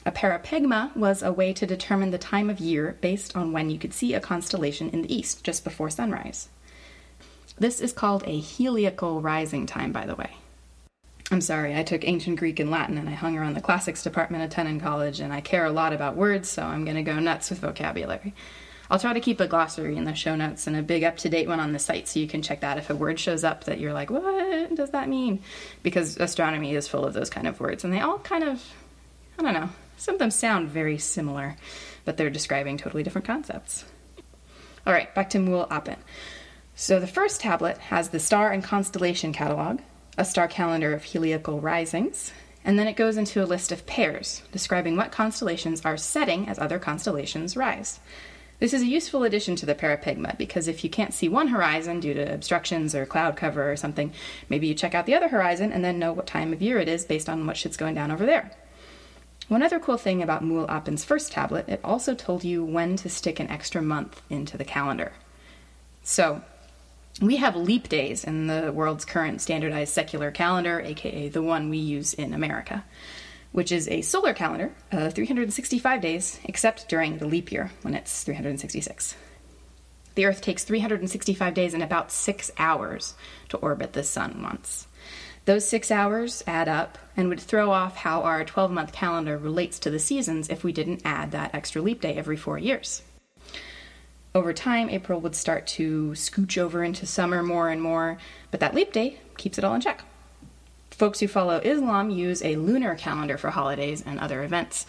A 0.05 0.11
parapegma 0.13 0.95
was 0.95 1.21
a 1.21 1.33
way 1.33 1.51
to 1.51 1.65
determine 1.65 2.11
the 2.11 2.17
time 2.17 2.49
of 2.49 2.61
year 2.61 2.95
based 3.01 3.35
on 3.35 3.51
when 3.51 3.69
you 3.69 3.77
could 3.77 3.93
see 3.93 4.13
a 4.13 4.21
constellation 4.21 4.89
in 4.91 5.01
the 5.01 5.13
east 5.13 5.43
just 5.43 5.65
before 5.65 5.89
sunrise. 5.89 6.47
This 7.57 7.81
is 7.81 7.91
called 7.91 8.23
a 8.23 8.39
heliacal 8.39 9.21
rising 9.21 9.65
time, 9.65 9.91
by 9.91 10.05
the 10.05 10.15
way. 10.15 10.37
I'm 11.29 11.41
sorry, 11.41 11.75
I 11.75 11.83
took 11.83 12.07
ancient 12.07 12.39
Greek 12.39 12.57
and 12.61 12.71
Latin 12.71 12.97
and 12.97 13.09
I 13.09 13.15
hung 13.15 13.37
around 13.37 13.55
the 13.55 13.61
classics 13.61 14.01
department 14.01 14.43
at 14.43 14.51
Tenon 14.51 14.79
College 14.79 15.19
and 15.19 15.33
I 15.33 15.41
care 15.41 15.65
a 15.65 15.71
lot 15.71 15.91
about 15.91 16.15
words, 16.15 16.47
so 16.47 16.63
I'm 16.63 16.85
going 16.85 16.95
to 16.95 17.03
go 17.03 17.19
nuts 17.19 17.49
with 17.49 17.59
vocabulary. 17.59 18.33
I'll 18.89 18.99
try 18.99 19.13
to 19.13 19.19
keep 19.19 19.39
a 19.39 19.47
glossary 19.47 19.97
in 19.97 20.05
the 20.05 20.15
show 20.15 20.35
notes 20.35 20.65
and 20.65 20.75
a 20.75 20.81
big 20.81 21.03
up 21.03 21.17
to 21.17 21.29
date 21.29 21.47
one 21.47 21.59
on 21.59 21.73
the 21.73 21.79
site 21.79 22.07
so 22.07 22.19
you 22.19 22.27
can 22.27 22.41
check 22.41 22.61
that 22.61 22.79
if 22.79 22.89
a 22.89 22.95
word 22.95 23.19
shows 23.19 23.43
up 23.43 23.65
that 23.65 23.79
you're 23.79 23.93
like, 23.93 24.09
what 24.09 24.75
does 24.75 24.89
that 24.91 25.07
mean? 25.07 25.41
Because 25.83 26.17
astronomy 26.17 26.73
is 26.73 26.87
full 26.87 27.05
of 27.05 27.13
those 27.13 27.29
kind 27.29 27.47
of 27.47 27.59
words 27.59 27.83
and 27.83 27.93
they 27.93 27.99
all 27.99 28.17
kind 28.17 28.43
of, 28.43 28.63
I 29.37 29.43
don't 29.43 29.53
know, 29.53 29.69
some 29.97 30.15
of 30.15 30.19
them 30.19 30.31
sound 30.31 30.69
very 30.69 30.97
similar, 30.97 31.55
but 32.03 32.17
they're 32.17 32.31
describing 32.31 32.77
totally 32.77 33.03
different 33.03 33.27
concepts. 33.27 33.85
All 34.87 34.93
right, 34.93 35.13
back 35.13 35.29
to 35.31 35.37
Mu'ul 35.37 35.67
Apen. 35.69 35.97
So 36.73 36.99
the 36.99 37.07
first 37.07 37.41
tablet 37.41 37.77
has 37.77 38.09
the 38.09 38.19
star 38.19 38.51
and 38.51 38.63
constellation 38.63 39.33
catalog, 39.33 39.81
a 40.17 40.25
star 40.25 40.47
calendar 40.47 40.93
of 40.93 41.03
heliacal 41.03 41.61
risings, 41.61 42.31
and 42.63 42.79
then 42.79 42.87
it 42.87 42.95
goes 42.95 43.17
into 43.17 43.43
a 43.43 43.45
list 43.45 43.71
of 43.71 43.85
pairs, 43.85 44.41
describing 44.51 44.95
what 44.95 45.11
constellations 45.11 45.85
are 45.85 45.97
setting 45.97 46.47
as 46.47 46.57
other 46.57 46.79
constellations 46.79 47.55
rise. 47.55 47.99
This 48.59 48.73
is 48.73 48.81
a 48.81 48.87
useful 48.87 49.23
addition 49.23 49.55
to 49.57 49.65
the 49.65 49.73
parapegma 49.73 50.37
because 50.37 50.67
if 50.67 50.83
you 50.83 50.89
can't 50.89 51.13
see 51.13 51.29
one 51.29 51.47
horizon 51.47 52.01
due 52.01 52.13
to 52.13 52.33
obstructions 52.33 52.93
or 52.93 53.05
cloud 53.05 53.37
cover 53.37 53.71
or 53.71 53.77
something, 53.77 54.11
maybe 54.49 54.67
you 54.67 54.73
check 54.73 54.93
out 54.93 55.05
the 55.05 55.15
other 55.15 55.29
horizon 55.29 55.71
and 55.71 55.83
then 55.83 55.97
know 55.97 56.11
what 56.11 56.27
time 56.27 56.51
of 56.51 56.61
year 56.61 56.77
it 56.77 56.89
is 56.89 57.05
based 57.05 57.29
on 57.29 57.47
what 57.47 57.55
shit's 57.55 57.77
going 57.77 57.95
down 57.95 58.11
over 58.11 58.25
there. 58.25 58.51
One 59.47 59.63
other 59.63 59.79
cool 59.79 59.97
thing 59.97 60.21
about 60.21 60.43
Mu'ul 60.43 60.69
Apen's 60.69 61.05
first 61.05 61.31
tablet, 61.31 61.69
it 61.69 61.79
also 61.83 62.13
told 62.13 62.43
you 62.43 62.63
when 62.63 62.97
to 62.97 63.09
stick 63.09 63.39
an 63.39 63.49
extra 63.49 63.81
month 63.81 64.21
into 64.29 64.57
the 64.57 64.65
calendar. 64.65 65.13
So, 66.03 66.41
we 67.21 67.37
have 67.37 67.55
leap 67.55 67.89
days 67.89 68.23
in 68.23 68.47
the 68.47 68.71
world's 68.71 69.05
current 69.05 69.41
standardized 69.41 69.93
secular 69.93 70.31
calendar, 70.31 70.79
aka 70.81 71.29
the 71.29 71.41
one 71.41 71.69
we 71.69 71.77
use 71.77 72.13
in 72.13 72.33
America 72.33 72.83
which 73.51 73.71
is 73.71 73.87
a 73.87 74.01
solar 74.01 74.33
calendar 74.33 74.71
of 74.91 75.13
365 75.13 76.01
days, 76.01 76.39
except 76.43 76.87
during 76.87 77.17
the 77.17 77.27
leap 77.27 77.51
year 77.51 77.71
when 77.81 77.95
it's 77.95 78.23
366. 78.23 79.15
The 80.15 80.25
Earth 80.25 80.41
takes 80.41 80.63
365 80.63 81.53
days 81.53 81.73
and 81.73 81.83
about 81.83 82.11
six 82.11 82.51
hours 82.57 83.13
to 83.49 83.57
orbit 83.57 83.93
the 83.93 84.03
Sun 84.03 84.41
once. 84.41 84.87
Those 85.45 85.67
six 85.67 85.89
hours 85.89 86.43
add 86.45 86.67
up 86.67 86.97
and 87.15 87.29
would 87.29 87.39
throw 87.39 87.71
off 87.71 87.95
how 87.95 88.21
our 88.23 88.43
12 88.43 88.71
month 88.71 88.91
calendar 88.91 89.37
relates 89.37 89.79
to 89.79 89.89
the 89.89 89.97
seasons 89.97 90.49
if 90.49 90.63
we 90.63 90.73
didn't 90.73 91.01
add 91.05 91.31
that 91.31 91.55
extra 91.55 91.81
leap 91.81 92.01
day 92.01 92.15
every 92.15 92.37
four 92.37 92.57
years. 92.57 93.01
Over 94.35 94.53
time, 94.53 94.89
April 94.89 95.19
would 95.21 95.35
start 95.35 95.65
to 95.67 96.11
scooch 96.11 96.57
over 96.57 96.83
into 96.83 97.07
summer 97.07 97.41
more 97.41 97.69
and 97.69 97.81
more, 97.81 98.19
but 98.51 98.59
that 98.59 98.75
leap 98.75 98.93
day 98.93 99.17
keeps 99.37 99.57
it 99.57 99.63
all 99.63 99.73
in 99.73 99.81
check. 99.81 100.03
Folks 100.99 101.21
who 101.21 101.29
follow 101.29 101.59
Islam 101.59 102.09
use 102.09 102.43
a 102.43 102.57
lunar 102.57 102.93
calendar 102.93 103.37
for 103.37 103.51
holidays 103.51 104.03
and 104.05 104.19
other 104.19 104.43
events. 104.43 104.85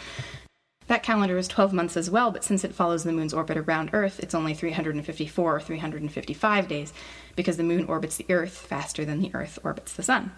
That 0.89 1.05
calendar 1.05 1.39
is 1.39 1.47
12 1.47 1.73
months 1.73 1.97
as 1.97 2.11
well, 2.11 2.33
but 2.33 2.43
since 2.43 2.65
it 2.65 2.75
follows 2.75 3.05
the 3.05 3.13
moon's 3.13 3.33
orbit 3.33 3.57
around 3.57 3.91
Earth, 3.93 4.19
it's 4.19 4.35
only 4.35 4.53
354 4.53 5.57
or 5.57 5.61
355 5.61 6.67
days 6.67 6.93
because 7.37 7.57
the 7.57 7.63
moon 7.63 7.85
orbits 7.85 8.17
the 8.17 8.27
Earth 8.29 8.57
faster 8.57 9.05
than 9.05 9.21
the 9.21 9.31
Earth 9.35 9.61
orbits 9.63 9.93
the 9.93 10.03
sun. 10.03 10.33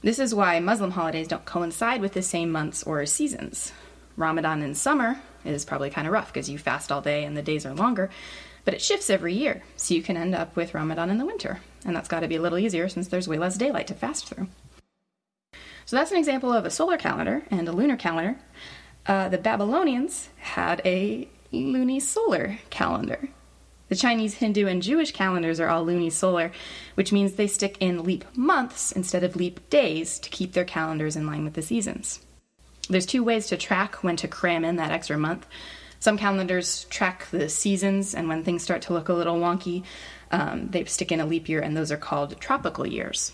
This 0.00 0.18
is 0.18 0.34
why 0.34 0.58
Muslim 0.58 0.90
holidays 0.90 1.28
don't 1.28 1.44
coincide 1.44 2.00
with 2.00 2.14
the 2.14 2.20
same 2.20 2.50
months 2.50 2.82
or 2.82 3.06
seasons. 3.06 3.70
Ramadan 4.16 4.62
in 4.62 4.74
summer 4.74 5.20
is 5.44 5.64
probably 5.64 5.90
kind 5.90 6.08
of 6.08 6.12
rough 6.12 6.32
because 6.32 6.50
you 6.50 6.58
fast 6.58 6.90
all 6.90 7.00
day 7.00 7.22
and 7.22 7.36
the 7.36 7.42
days 7.42 7.64
are 7.64 7.72
longer, 7.72 8.10
but 8.64 8.74
it 8.74 8.82
shifts 8.82 9.10
every 9.10 9.34
year, 9.34 9.62
so 9.76 9.94
you 9.94 10.02
can 10.02 10.16
end 10.16 10.34
up 10.34 10.56
with 10.56 10.74
Ramadan 10.74 11.08
in 11.08 11.18
the 11.18 11.26
winter. 11.26 11.60
And 11.84 11.94
that's 11.94 12.08
got 12.08 12.20
to 12.20 12.28
be 12.28 12.34
a 12.34 12.42
little 12.42 12.58
easier 12.58 12.88
since 12.88 13.06
there's 13.06 13.28
way 13.28 13.38
less 13.38 13.56
daylight 13.56 13.86
to 13.86 13.94
fast 13.94 14.26
through. 14.26 14.48
So 15.84 15.96
that's 15.96 16.12
an 16.12 16.18
example 16.18 16.52
of 16.52 16.64
a 16.64 16.70
solar 16.70 16.96
calendar 16.96 17.42
and 17.50 17.68
a 17.68 17.72
lunar 17.72 17.96
calendar. 17.96 18.38
Uh, 19.06 19.28
the 19.28 19.38
Babylonians 19.38 20.28
had 20.38 20.80
a 20.84 21.28
lunisolar 21.52 22.58
calendar. 22.70 23.28
The 23.88 23.96
Chinese, 23.96 24.34
Hindu, 24.34 24.66
and 24.66 24.80
Jewish 24.80 25.12
calendars 25.12 25.60
are 25.60 25.68
all 25.68 25.84
lunisolar, 25.84 26.50
which 26.94 27.12
means 27.12 27.32
they 27.32 27.46
stick 27.46 27.76
in 27.78 28.04
leap 28.04 28.24
months 28.34 28.90
instead 28.90 29.22
of 29.22 29.36
leap 29.36 29.68
days 29.68 30.18
to 30.20 30.30
keep 30.30 30.52
their 30.52 30.64
calendars 30.64 31.14
in 31.14 31.26
line 31.26 31.44
with 31.44 31.54
the 31.54 31.62
seasons. 31.62 32.20
There's 32.88 33.04
two 33.04 33.22
ways 33.22 33.48
to 33.48 33.56
track 33.56 34.02
when 34.02 34.16
to 34.16 34.28
cram 34.28 34.64
in 34.64 34.76
that 34.76 34.92
extra 34.92 35.18
month. 35.18 35.46
Some 36.00 36.16
calendars 36.16 36.84
track 36.84 37.28
the 37.30 37.48
seasons, 37.48 38.14
and 38.14 38.28
when 38.28 38.42
things 38.42 38.62
start 38.62 38.82
to 38.82 38.92
look 38.92 39.08
a 39.08 39.14
little 39.14 39.36
wonky, 39.36 39.84
um, 40.30 40.68
they 40.68 40.84
stick 40.84 41.12
in 41.12 41.20
a 41.20 41.26
leap 41.26 41.48
year, 41.48 41.60
and 41.60 41.76
those 41.76 41.92
are 41.92 41.98
called 41.98 42.40
tropical 42.40 42.86
years. 42.86 43.32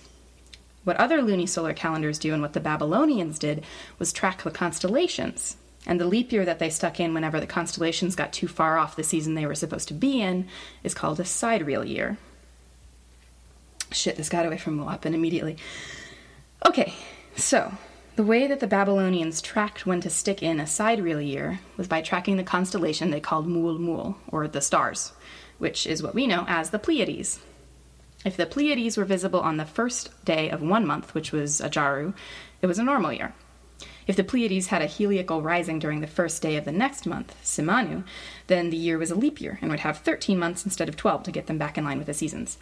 What 0.89 0.97
other 0.97 1.19
lunisolar 1.19 1.77
calendars 1.77 2.19
do 2.19 2.33
and 2.33 2.41
what 2.41 2.55
the 2.55 2.61
Babylonians 2.61 3.39
did 3.39 3.63
was 3.99 4.11
track 4.11 4.43
the 4.43 4.51
constellations. 4.51 5.59
And 5.85 6.01
the 6.01 6.07
leap 6.07 6.33
year 6.33 6.47
that 6.47 6.61
they 6.61 6.71
stuck 6.71 6.99
in 6.99 7.13
whenever 7.13 7.39
the 7.39 7.47
constellations 7.47 8.17
got 8.17 8.33
too 8.33 8.49
far 8.49 8.79
off 8.79 8.97
the 8.97 9.05
season 9.05 9.35
they 9.35 9.45
were 9.45 9.55
supposed 9.55 9.89
to 9.89 9.95
be 9.95 10.23
in 10.23 10.49
is 10.83 10.95
called 10.95 11.21
a 11.21 11.27
sidereal 11.27 11.85
year. 11.85 12.17
Shit, 13.93 14.17
this 14.17 14.31
got 14.31 14.47
away 14.47 14.57
from 14.57 14.79
Mu'ul 14.79 14.91
Apen 14.91 15.13
immediately. 15.13 15.59
Okay, 16.65 16.95
so 17.37 17.71
the 18.17 18.25
way 18.25 18.47
that 18.47 18.61
the 18.61 18.67
Babylonians 18.67 19.43
tracked 19.43 19.85
when 19.85 20.01
to 20.01 20.09
stick 20.09 20.43
in 20.43 20.59
a 20.59 20.67
sidereal 20.67 21.21
year 21.21 21.61
was 21.77 21.87
by 21.87 22.01
tracking 22.01 22.39
the 22.39 22.43
constellation 22.43 23.11
they 23.11 23.21
called 23.21 23.47
Mu'ul 23.47 23.79
Mu'ul, 23.79 24.15
or 24.29 24.49
the 24.49 24.63
stars, 24.63 25.13
which 25.59 25.87
is 25.87 26.03
what 26.03 26.15
we 26.15 26.27
know 26.27 26.47
as 26.49 26.71
the 26.71 26.79
Pleiades. 26.79 27.41
If 28.29 28.37
the 28.37 28.45
Pleiades 28.45 28.99
were 28.99 29.07
visible 29.07 29.41
on 29.41 29.57
the 29.57 29.65
first 29.65 30.11
day 30.27 30.51
of 30.51 30.61
one 30.61 30.87
month, 30.87 31.15
which 31.15 31.33
was 31.33 31.63
Ajaru, 31.63 32.13
it 32.61 32.67
was 32.67 32.79
a 32.79 32.83
normal 32.83 33.11
year. 33.11 33.33
If 34.07 34.17
the 34.17 34.23
Pleiades 34.23 34.67
had 34.67 34.83
a 34.83 34.87
heliacal 34.87 35.43
rising 35.43 35.79
during 35.79 36.03
the 36.03 36.07
first 36.07 36.43
day 36.43 36.57
of 36.59 36.67
the 36.67 36.71
next 36.71 37.07
month, 37.07 37.35
Simanu, 37.43 38.05
then 38.47 38.69
the 38.69 38.77
year 38.77 38.99
was 38.99 39.11
a 39.11 39.15
leap 39.15 39.41
year 39.41 39.59
and 39.63 39.71
would 39.71 39.81
have 39.81 40.01
13 40.01 40.39
months 40.39 40.67
instead 40.67 40.91
of 40.91 40.97
12 40.99 41.23
to 41.23 41.33
get 41.33 41.47
them 41.47 41.57
back 41.57 41.79
in 41.79 41.85
line 41.85 41.97
with 41.97 42.07
the 42.07 42.13
seasons. 42.13 42.59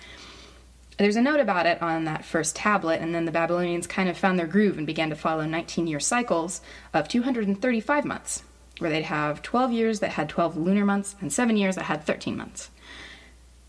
There's 0.98 1.16
a 1.16 1.20
note 1.20 1.40
about 1.40 1.66
it 1.66 1.82
on 1.82 2.04
that 2.04 2.24
first 2.24 2.54
tablet, 2.54 3.00
and 3.00 3.12
then 3.12 3.24
the 3.24 3.32
Babylonians 3.32 3.88
kind 3.88 4.08
of 4.08 4.16
found 4.16 4.38
their 4.38 4.46
groove 4.46 4.78
and 4.78 4.86
began 4.86 5.10
to 5.10 5.16
follow 5.16 5.46
19 5.46 5.88
year 5.88 5.98
cycles 5.98 6.60
of 6.94 7.08
235 7.08 8.04
months, 8.04 8.44
where 8.78 8.88
they'd 8.88 9.02
have 9.02 9.42
12 9.42 9.72
years 9.72 9.98
that 9.98 10.10
had 10.10 10.28
12 10.28 10.56
lunar 10.56 10.84
months 10.84 11.16
and 11.20 11.32
7 11.32 11.56
years 11.56 11.74
that 11.74 11.86
had 11.86 12.04
13 12.04 12.36
months. 12.36 12.70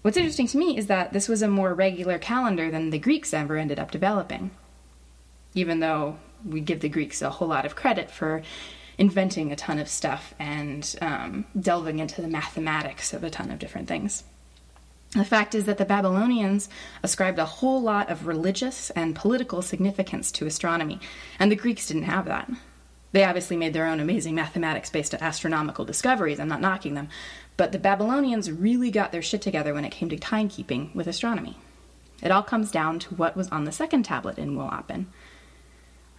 What's 0.01 0.18
interesting 0.18 0.48
to 0.48 0.58
me 0.58 0.77
is 0.77 0.88
that 0.88 1.12
this 1.12 1.27
was 1.27 1.42
a 1.42 1.48
more 1.48 1.74
regular 1.74 2.18
calendar 2.18 2.72
than 2.72 2.92
the 2.92 3.00
Greeks 3.00 3.34
ever 3.34 3.58
ended 3.58 3.80
up 3.80 3.92
developing. 3.92 4.51
Even 5.54 5.80
though 5.80 6.18
we 6.46 6.62
give 6.62 6.82
the 6.82 6.89
Greeks 6.89 7.22
a 7.22 7.30
whole 7.30 7.48
lot 7.48 7.66
of 7.66 7.75
credit 7.75 8.10
for 8.12 8.44
inventing 8.98 9.51
a 9.51 9.56
ton 9.56 9.80
of 9.80 9.88
stuff 9.88 10.34
and 10.39 10.96
um, 11.01 11.46
delving 11.60 12.00
into 12.00 12.22
the 12.22 12.27
mathematics 12.27 13.13
of 13.13 13.24
a 13.24 13.30
ton 13.30 13.51
of 13.51 13.60
different 13.60 13.88
things. 13.88 14.24
The 15.12 15.24
fact 15.24 15.56
is 15.56 15.66
that 15.66 15.77
the 15.77 15.86
Babylonians 15.86 16.68
ascribed 17.01 17.39
a 17.39 17.46
whole 17.46 17.82
lot 17.82 18.10
of 18.10 18.27
religious 18.27 18.89
and 18.92 19.16
political 19.16 19.62
significance 19.62 20.32
to 20.34 20.46
astronomy, 20.46 21.00
and 21.39 21.51
the 21.51 21.56
Greeks 21.56 21.88
didn't 21.88 22.04
have 22.04 22.25
that. 22.25 22.50
They 23.17 23.24
obviously 23.24 23.57
made 23.57 23.74
their 23.74 23.88
own 23.88 24.00
amazing 24.00 24.36
mathematics 24.36 24.91
based 24.91 25.12
on 25.12 25.24
astronomical 25.24 25.86
discoveries. 25.86 26.39
I'm 26.39 26.47
not 26.47 26.62
knocking 26.62 26.93
them. 26.93 27.09
But 27.57 27.71
the 27.71 27.79
Babylonians 27.79 28.51
really 28.51 28.91
got 28.91 29.12
their 29.12 29.24
shit 29.24 29.41
together 29.41 29.74
when 29.74 29.86
it 29.86 29.91
came 29.91 30.07
to 30.09 30.17
timekeeping 30.17 30.93
with 30.93 31.07
astronomy. 31.07 31.57
It 32.21 32.29
all 32.29 32.43
comes 32.43 32.69
down 32.69 33.00
to 33.00 33.15
what 33.15 33.36
was 33.36 33.47
on 33.47 33.63
the 33.63 33.71
second 33.71 34.03
tablet 34.03 34.38
in 34.38 34.55
Mu'apen. 34.55 35.07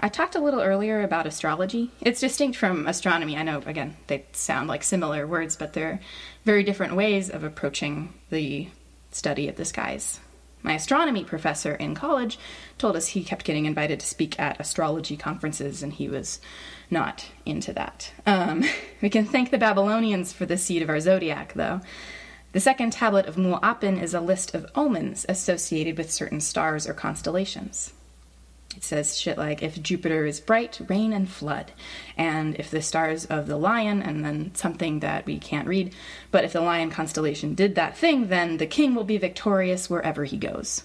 I 0.00 0.08
talked 0.08 0.34
a 0.34 0.40
little 0.40 0.60
earlier 0.60 1.04
about 1.04 1.24
astrology. 1.24 1.92
It's 2.00 2.18
distinct 2.18 2.58
from 2.58 2.88
astronomy. 2.88 3.36
I 3.36 3.44
know, 3.44 3.62
again, 3.64 3.96
they 4.08 4.26
sound 4.32 4.66
like 4.68 4.82
similar 4.82 5.24
words, 5.24 5.54
but 5.54 5.74
they're 5.74 6.00
very 6.44 6.64
different 6.64 6.96
ways 6.96 7.30
of 7.30 7.44
approaching 7.44 8.12
the 8.30 8.70
study 9.12 9.46
of 9.46 9.54
the 9.54 9.64
skies. 9.64 10.18
My 10.62 10.74
astronomy 10.74 11.24
professor 11.24 11.74
in 11.74 11.94
college 11.94 12.38
told 12.78 12.96
us 12.96 13.08
he 13.08 13.24
kept 13.24 13.44
getting 13.44 13.66
invited 13.66 14.00
to 14.00 14.06
speak 14.06 14.38
at 14.38 14.60
astrology 14.60 15.16
conferences, 15.16 15.82
and 15.82 15.92
he 15.92 16.08
was 16.08 16.40
not 16.90 17.26
into 17.46 17.72
that. 17.74 18.12
Um, 18.26 18.64
we 19.02 19.10
can 19.10 19.24
thank 19.24 19.50
the 19.50 19.58
Babylonians 19.58 20.32
for 20.32 20.46
the 20.46 20.58
seed 20.58 20.82
of 20.82 20.88
our 20.88 21.00
zodiac, 21.00 21.52
though. 21.54 21.80
The 22.52 22.60
second 22.60 22.92
tablet 22.92 23.26
of 23.26 23.36
Mu'apen 23.36 24.02
is 24.02 24.14
a 24.14 24.20
list 24.20 24.54
of 24.54 24.70
omens 24.74 25.26
associated 25.28 25.98
with 25.98 26.10
certain 26.10 26.40
stars 26.40 26.88
or 26.88 26.94
constellations. 26.94 27.92
It 28.76 28.84
says 28.84 29.18
shit 29.18 29.38
like 29.38 29.62
if 29.62 29.82
Jupiter 29.82 30.24
is 30.26 30.40
bright, 30.40 30.80
rain 30.88 31.12
and 31.12 31.28
flood. 31.28 31.72
And 32.16 32.54
if 32.56 32.70
the 32.70 32.82
stars 32.82 33.24
of 33.24 33.46
the 33.46 33.56
lion, 33.56 34.02
and 34.02 34.24
then 34.24 34.54
something 34.54 35.00
that 35.00 35.26
we 35.26 35.38
can't 35.38 35.66
read, 35.66 35.94
but 36.30 36.44
if 36.44 36.52
the 36.52 36.60
lion 36.60 36.90
constellation 36.90 37.54
did 37.54 37.74
that 37.74 37.96
thing, 37.96 38.28
then 38.28 38.58
the 38.58 38.66
king 38.66 38.94
will 38.94 39.04
be 39.04 39.18
victorious 39.18 39.90
wherever 39.90 40.24
he 40.24 40.36
goes. 40.36 40.84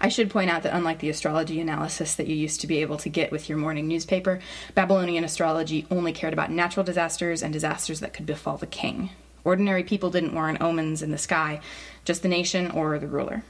I 0.00 0.08
should 0.08 0.30
point 0.30 0.50
out 0.50 0.62
that 0.62 0.76
unlike 0.76 0.98
the 0.98 1.08
astrology 1.08 1.60
analysis 1.60 2.14
that 2.16 2.26
you 2.26 2.34
used 2.34 2.60
to 2.60 2.66
be 2.66 2.80
able 2.80 2.98
to 2.98 3.08
get 3.08 3.32
with 3.32 3.48
your 3.48 3.56
morning 3.56 3.88
newspaper, 3.88 4.40
Babylonian 4.74 5.24
astrology 5.24 5.86
only 5.90 6.12
cared 6.12 6.32
about 6.32 6.50
natural 6.50 6.84
disasters 6.84 7.42
and 7.42 7.52
disasters 7.52 8.00
that 8.00 8.12
could 8.12 8.26
befall 8.26 8.56
the 8.56 8.66
king. 8.66 9.10
Ordinary 9.44 9.84
people 9.84 10.10
didn't 10.10 10.34
warn 10.34 10.58
omens 10.60 11.02
in 11.02 11.12
the 11.12 11.18
sky, 11.18 11.60
just 12.04 12.22
the 12.22 12.28
nation 12.28 12.70
or 12.70 12.98
the 12.98 13.06
ruler. 13.06 13.44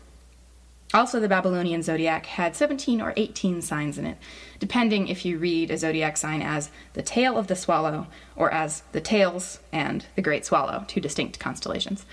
Also, 0.95 1.19
the 1.19 1.29
Babylonian 1.29 1.83
zodiac 1.83 2.27
had 2.27 2.55
17 2.55 3.01
or 3.01 3.13
18 3.17 3.61
signs 3.61 3.99
in 3.99 4.07
it, 4.07 4.19
depending 4.61 5.09
if 5.09 5.25
you 5.25 5.37
read 5.37 5.71
a 5.71 5.79
zodiac 5.79 6.17
sign 6.17 6.41
as 6.43 6.71
the 6.93 7.03
tail 7.03 7.37
of 7.37 7.49
the 7.49 7.57
swallow 7.57 8.07
or 8.37 8.53
as 8.53 8.83
the 8.93 9.01
tails 9.01 9.59
and 9.73 10.07
the 10.15 10.23
great 10.23 10.45
swallow, 10.45 10.85
two 10.87 11.01
distinct 11.01 11.41
constellations. 11.41 12.07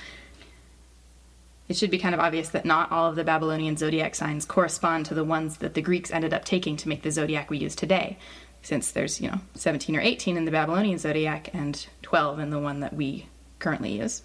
It 1.70 1.77
should 1.77 1.92
be 1.92 2.00
kind 2.00 2.13
of 2.13 2.20
obvious 2.20 2.50
that 2.50 2.65
not 2.65 2.92
all 2.92 3.10
of 3.10 3.15
the 3.15 3.24
Babylonian 3.24 3.77
zodiac 3.77 4.15
signs 4.15 4.46
correspond 4.46 5.06
to 5.06 5.13
the 5.13 5.24
ones 5.24 5.58
that 5.58 5.75
the 5.75 5.82
Greeks 5.82 6.12
ended 6.12 6.34
up 6.34 6.44
taking 6.44 6.75
to 6.77 6.89
make 6.89 7.03
the 7.03 7.12
zodiac 7.12 7.50
we 7.50 7.60
use 7.60 7.75
today, 7.75 8.18
since 8.63 8.92
there's, 8.92 9.22
you 9.22 9.30
know, 9.30 9.39
17 9.53 9.96
or 9.96 10.01
18 10.01 10.36
in 10.36 10.46
the 10.46 10.51
Babylonian 10.51 10.98
zodiac 10.98 11.50
and 11.53 11.86
12 12.01 12.39
in 12.39 12.50
the 12.50 12.60
one 12.60 12.80
that 12.82 12.94
we 12.94 13.27
currently 13.60 13.98
use. 14.00 14.24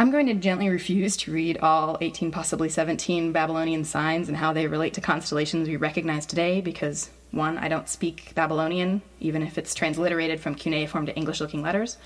I'm 0.00 0.12
going 0.12 0.26
to 0.26 0.34
gently 0.34 0.68
refuse 0.68 1.16
to 1.18 1.32
read 1.32 1.58
all 1.58 1.98
18, 2.00 2.30
possibly 2.30 2.68
17 2.68 3.32
Babylonian 3.32 3.82
signs 3.82 4.28
and 4.28 4.36
how 4.36 4.52
they 4.52 4.68
relate 4.68 4.94
to 4.94 5.00
constellations 5.00 5.66
we 5.66 5.74
recognize 5.74 6.24
today 6.24 6.60
because, 6.60 7.10
one, 7.32 7.58
I 7.58 7.66
don't 7.66 7.88
speak 7.88 8.32
Babylonian, 8.36 9.02
even 9.18 9.42
if 9.42 9.58
it's 9.58 9.74
transliterated 9.74 10.38
from 10.38 10.54
cuneiform 10.54 11.06
to 11.06 11.16
English 11.16 11.40
looking 11.40 11.62
letters, 11.62 11.96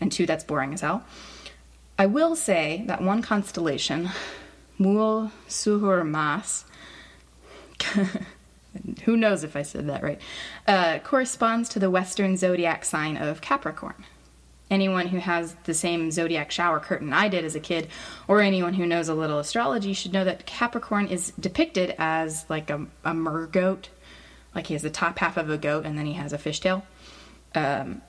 and 0.00 0.10
two, 0.10 0.26
that's 0.26 0.42
boring 0.42 0.74
as 0.74 0.80
hell. 0.80 1.04
I 1.96 2.06
will 2.06 2.34
say 2.34 2.82
that 2.86 3.02
one 3.02 3.22
constellation, 3.22 4.10
Mul 4.76 5.30
Suhur 5.48 6.04
Mas, 6.04 6.64
who 9.04 9.16
knows 9.16 9.44
if 9.44 9.54
I 9.54 9.62
said 9.62 9.86
that 9.86 10.02
right, 10.02 10.20
uh, 10.66 10.98
corresponds 11.04 11.68
to 11.68 11.78
the 11.78 11.88
Western 11.88 12.36
zodiac 12.36 12.84
sign 12.84 13.16
of 13.16 13.40
Capricorn 13.40 14.04
anyone 14.70 15.08
who 15.08 15.18
has 15.18 15.54
the 15.64 15.74
same 15.74 16.10
zodiac 16.10 16.50
shower 16.50 16.80
curtain 16.80 17.12
I 17.12 17.28
did 17.28 17.44
as 17.44 17.54
a 17.54 17.60
kid, 17.60 17.88
or 18.26 18.40
anyone 18.40 18.74
who 18.74 18.86
knows 18.86 19.08
a 19.08 19.14
little 19.14 19.38
astrology, 19.38 19.92
should 19.92 20.12
know 20.12 20.24
that 20.24 20.46
Capricorn 20.46 21.06
is 21.06 21.32
depicted 21.38 21.94
as 21.98 22.44
like 22.48 22.70
a, 22.70 22.86
a 23.04 23.14
mer 23.14 23.46
goat. 23.46 23.88
Like 24.54 24.66
he 24.66 24.74
has 24.74 24.82
the 24.82 24.90
top 24.90 25.18
half 25.18 25.36
of 25.36 25.50
a 25.50 25.58
goat 25.58 25.86
and 25.86 25.96
then 25.96 26.06
he 26.06 26.14
has 26.14 26.32
a 26.32 26.38
fishtail. 26.38 26.82
Um, 27.54 28.02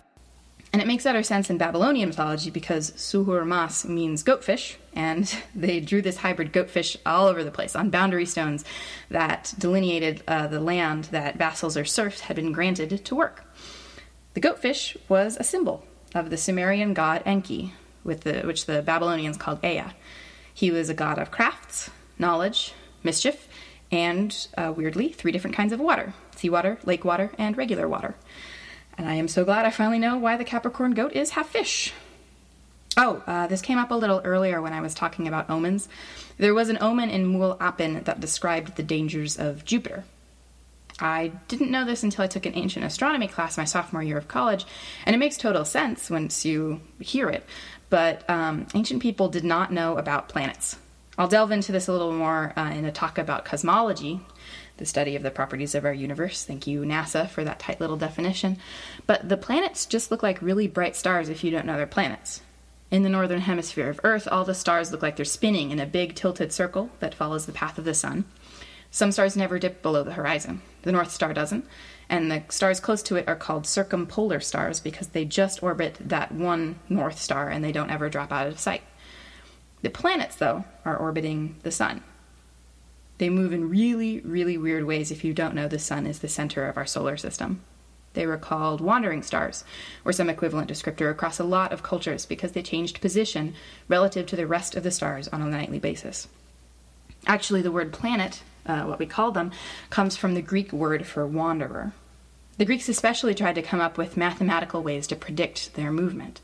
and 0.71 0.81
it 0.83 0.87
makes 0.87 1.05
utter 1.05 1.23
sense 1.23 1.49
in 1.49 1.57
Babylonian 1.57 2.09
mythology 2.09 2.51
because 2.51 2.91
Suhur 2.91 3.45
Mas 3.45 3.85
means 3.85 4.23
goatfish, 4.23 4.75
and 4.93 5.33
they 5.55 5.79
drew 5.79 6.01
this 6.01 6.17
hybrid 6.17 6.53
goatfish 6.53 6.95
all 7.05 7.27
over 7.27 7.43
the 7.43 7.51
place 7.51 7.75
on 7.75 7.89
boundary 7.89 8.25
stones 8.25 8.63
that 9.09 9.53
delineated 9.57 10.21
uh, 10.27 10.45
the 10.47 10.59
land 10.59 11.05
that 11.05 11.37
vassals 11.37 11.75
or 11.75 11.85
serfs 11.85 12.21
had 12.21 12.35
been 12.35 12.51
granted 12.51 13.03
to 13.03 13.15
work. 13.15 13.45
The 14.35 14.41
goatfish 14.41 14.95
was 15.09 15.37
a 15.37 15.43
symbol 15.43 15.83
of 16.13 16.29
the 16.29 16.37
Sumerian 16.37 16.93
god 16.93 17.21
Enki, 17.25 17.73
the, 18.03 18.41
which 18.45 18.65
the 18.65 18.81
Babylonians 18.81 19.37
called 19.37 19.63
Ea. 19.63 19.83
He 20.53 20.71
was 20.71 20.89
a 20.89 20.93
god 20.93 21.17
of 21.17 21.31
crafts, 21.31 21.89
knowledge, 22.17 22.73
mischief, 23.03 23.47
and 23.91 24.47
uh, 24.57 24.73
weirdly, 24.75 25.09
three 25.09 25.31
different 25.31 25.55
kinds 25.55 25.73
of 25.73 25.79
water 25.79 26.13
seawater, 26.35 26.79
lake 26.85 27.03
water, 27.03 27.31
and 27.37 27.57
regular 27.57 27.87
water. 27.87 28.15
And 28.97 29.09
I 29.09 29.15
am 29.15 29.27
so 29.27 29.43
glad 29.43 29.65
I 29.65 29.71
finally 29.71 29.99
know 29.99 30.17
why 30.17 30.37
the 30.37 30.45
Capricorn 30.45 30.93
goat 30.93 31.13
is 31.13 31.31
half 31.31 31.49
fish. 31.49 31.93
Oh, 32.95 33.23
uh, 33.27 33.47
this 33.47 33.61
came 33.61 33.77
up 33.77 33.91
a 33.91 33.95
little 33.95 34.21
earlier 34.23 34.61
when 34.61 34.73
I 34.73 34.81
was 34.81 34.93
talking 34.93 35.27
about 35.27 35.49
omens. 35.49 35.87
There 36.37 36.53
was 36.53 36.69
an 36.69 36.77
omen 36.81 37.09
in 37.09 37.33
Mu'apen 37.33 38.03
that 38.05 38.19
described 38.19 38.75
the 38.75 38.83
dangers 38.83 39.37
of 39.37 39.65
Jupiter. 39.65 40.05
I 41.01 41.31
didn't 41.47 41.71
know 41.71 41.85
this 41.85 42.03
until 42.03 42.23
I 42.23 42.27
took 42.27 42.45
an 42.45 42.55
ancient 42.55 42.85
astronomy 42.85 43.27
class 43.27 43.57
my 43.57 43.65
sophomore 43.65 44.03
year 44.03 44.17
of 44.17 44.27
college, 44.27 44.65
and 45.05 45.15
it 45.15 45.19
makes 45.19 45.37
total 45.37 45.65
sense 45.65 46.09
once 46.09 46.45
you 46.45 46.81
hear 46.99 47.29
it. 47.29 47.45
But 47.89 48.29
um, 48.29 48.67
ancient 48.73 49.01
people 49.01 49.29
did 49.29 49.43
not 49.43 49.73
know 49.73 49.97
about 49.97 50.29
planets. 50.29 50.77
I'll 51.17 51.27
delve 51.27 51.51
into 51.51 51.71
this 51.71 51.87
a 51.87 51.91
little 51.91 52.13
more 52.13 52.53
uh, 52.55 52.71
in 52.71 52.85
a 52.85 52.91
talk 52.91 53.17
about 53.17 53.43
cosmology, 53.43 54.21
the 54.77 54.85
study 54.85 55.17
of 55.17 55.23
the 55.23 55.31
properties 55.31 55.75
of 55.75 55.83
our 55.83 55.93
universe. 55.93 56.45
Thank 56.45 56.65
you, 56.65 56.81
NASA, 56.81 57.27
for 57.27 57.43
that 57.43 57.59
tight 57.59 57.81
little 57.81 57.97
definition. 57.97 58.57
But 59.05 59.27
the 59.27 59.35
planets 59.35 59.85
just 59.85 60.11
look 60.11 60.23
like 60.23 60.41
really 60.41 60.67
bright 60.67 60.95
stars 60.95 61.27
if 61.27 61.43
you 61.43 61.51
don't 61.51 61.65
know 61.65 61.75
they're 61.75 61.87
planets. 61.87 62.41
In 62.91 63.03
the 63.03 63.09
northern 63.09 63.41
hemisphere 63.41 63.89
of 63.89 63.99
Earth, 64.03 64.27
all 64.31 64.45
the 64.45 64.55
stars 64.55 64.91
look 64.91 65.01
like 65.01 65.15
they're 65.15 65.25
spinning 65.25 65.71
in 65.71 65.79
a 65.79 65.85
big 65.85 66.15
tilted 66.15 66.51
circle 66.51 66.89
that 66.99 67.13
follows 67.13 67.45
the 67.45 67.51
path 67.51 67.77
of 67.77 67.85
the 67.85 67.93
sun. 67.93 68.25
Some 68.91 69.11
stars 69.11 69.37
never 69.37 69.59
dip 69.59 69.81
below 69.81 70.03
the 70.03 70.13
horizon. 70.13 70.61
The 70.81 70.91
North 70.91 71.11
Star 71.11 71.33
doesn't. 71.33 71.65
And 72.09 72.31
the 72.31 72.43
stars 72.49 72.79
close 72.79 73.03
to 73.03 73.17
it 73.17 73.27
are 73.27 73.35
called 73.35 73.67
circumpolar 73.67 74.39
stars 74.39 74.79
because 74.79 75.09
they 75.09 75.25
just 75.25 75.61
orbit 75.61 75.97
that 75.99 76.31
one 76.31 76.79
North 76.89 77.19
Star 77.19 77.49
and 77.49 77.63
they 77.63 77.71
don't 77.71 77.91
ever 77.91 78.09
drop 78.09 78.31
out 78.31 78.47
of 78.47 78.59
sight. 78.59 78.81
The 79.81 79.89
planets, 79.89 80.35
though, 80.35 80.65
are 80.85 80.97
orbiting 80.97 81.55
the 81.61 81.71
sun. 81.71 82.03
They 83.19 83.29
move 83.29 83.53
in 83.53 83.69
really, 83.69 84.21
really 84.21 84.57
weird 84.57 84.85
ways 84.85 85.11
if 85.11 85.23
you 85.23 85.33
don't 85.33 85.53
know 85.53 85.67
the 85.67 85.77
sun 85.77 86.07
is 86.07 86.19
the 86.19 86.27
center 86.27 86.65
of 86.67 86.77
our 86.77 86.85
solar 86.85 87.17
system. 87.17 87.61
They 88.13 88.25
were 88.25 88.37
called 88.37 88.81
wandering 88.81 89.21
stars, 89.21 89.63
or 90.03 90.11
some 90.11 90.29
equivalent 90.29 90.69
descriptor 90.69 91.11
across 91.11 91.39
a 91.39 91.43
lot 91.43 91.71
of 91.71 91.83
cultures 91.83 92.25
because 92.25 92.53
they 92.53 92.63
changed 92.63 93.01
position 93.01 93.53
relative 93.87 94.25
to 94.27 94.35
the 94.35 94.47
rest 94.47 94.75
of 94.75 94.83
the 94.83 94.91
stars 94.91 95.27
on 95.27 95.41
a 95.41 95.45
nightly 95.45 95.79
basis. 95.79 96.27
Actually, 97.27 97.61
the 97.61 97.71
word 97.71 97.93
planet 97.93 98.41
uh, 98.69 98.83
what 98.83 98.99
we 98.99 99.05
call 99.05 99.31
them, 99.31 99.51
comes 99.89 100.15
from 100.15 100.35
the 100.35 100.41
Greek 100.41 100.71
word 100.71 101.05
for 101.05 101.25
wanderer. 101.25 101.91
The 102.57 102.65
Greeks 102.65 102.87
especially 102.87 103.33
tried 103.33 103.55
to 103.55 103.61
come 103.61 103.81
up 103.81 103.97
with 103.97 104.17
mathematical 104.17 104.83
ways 104.83 105.07
to 105.07 105.15
predict 105.15 105.73
their 105.73 105.91
movement. 105.91 106.39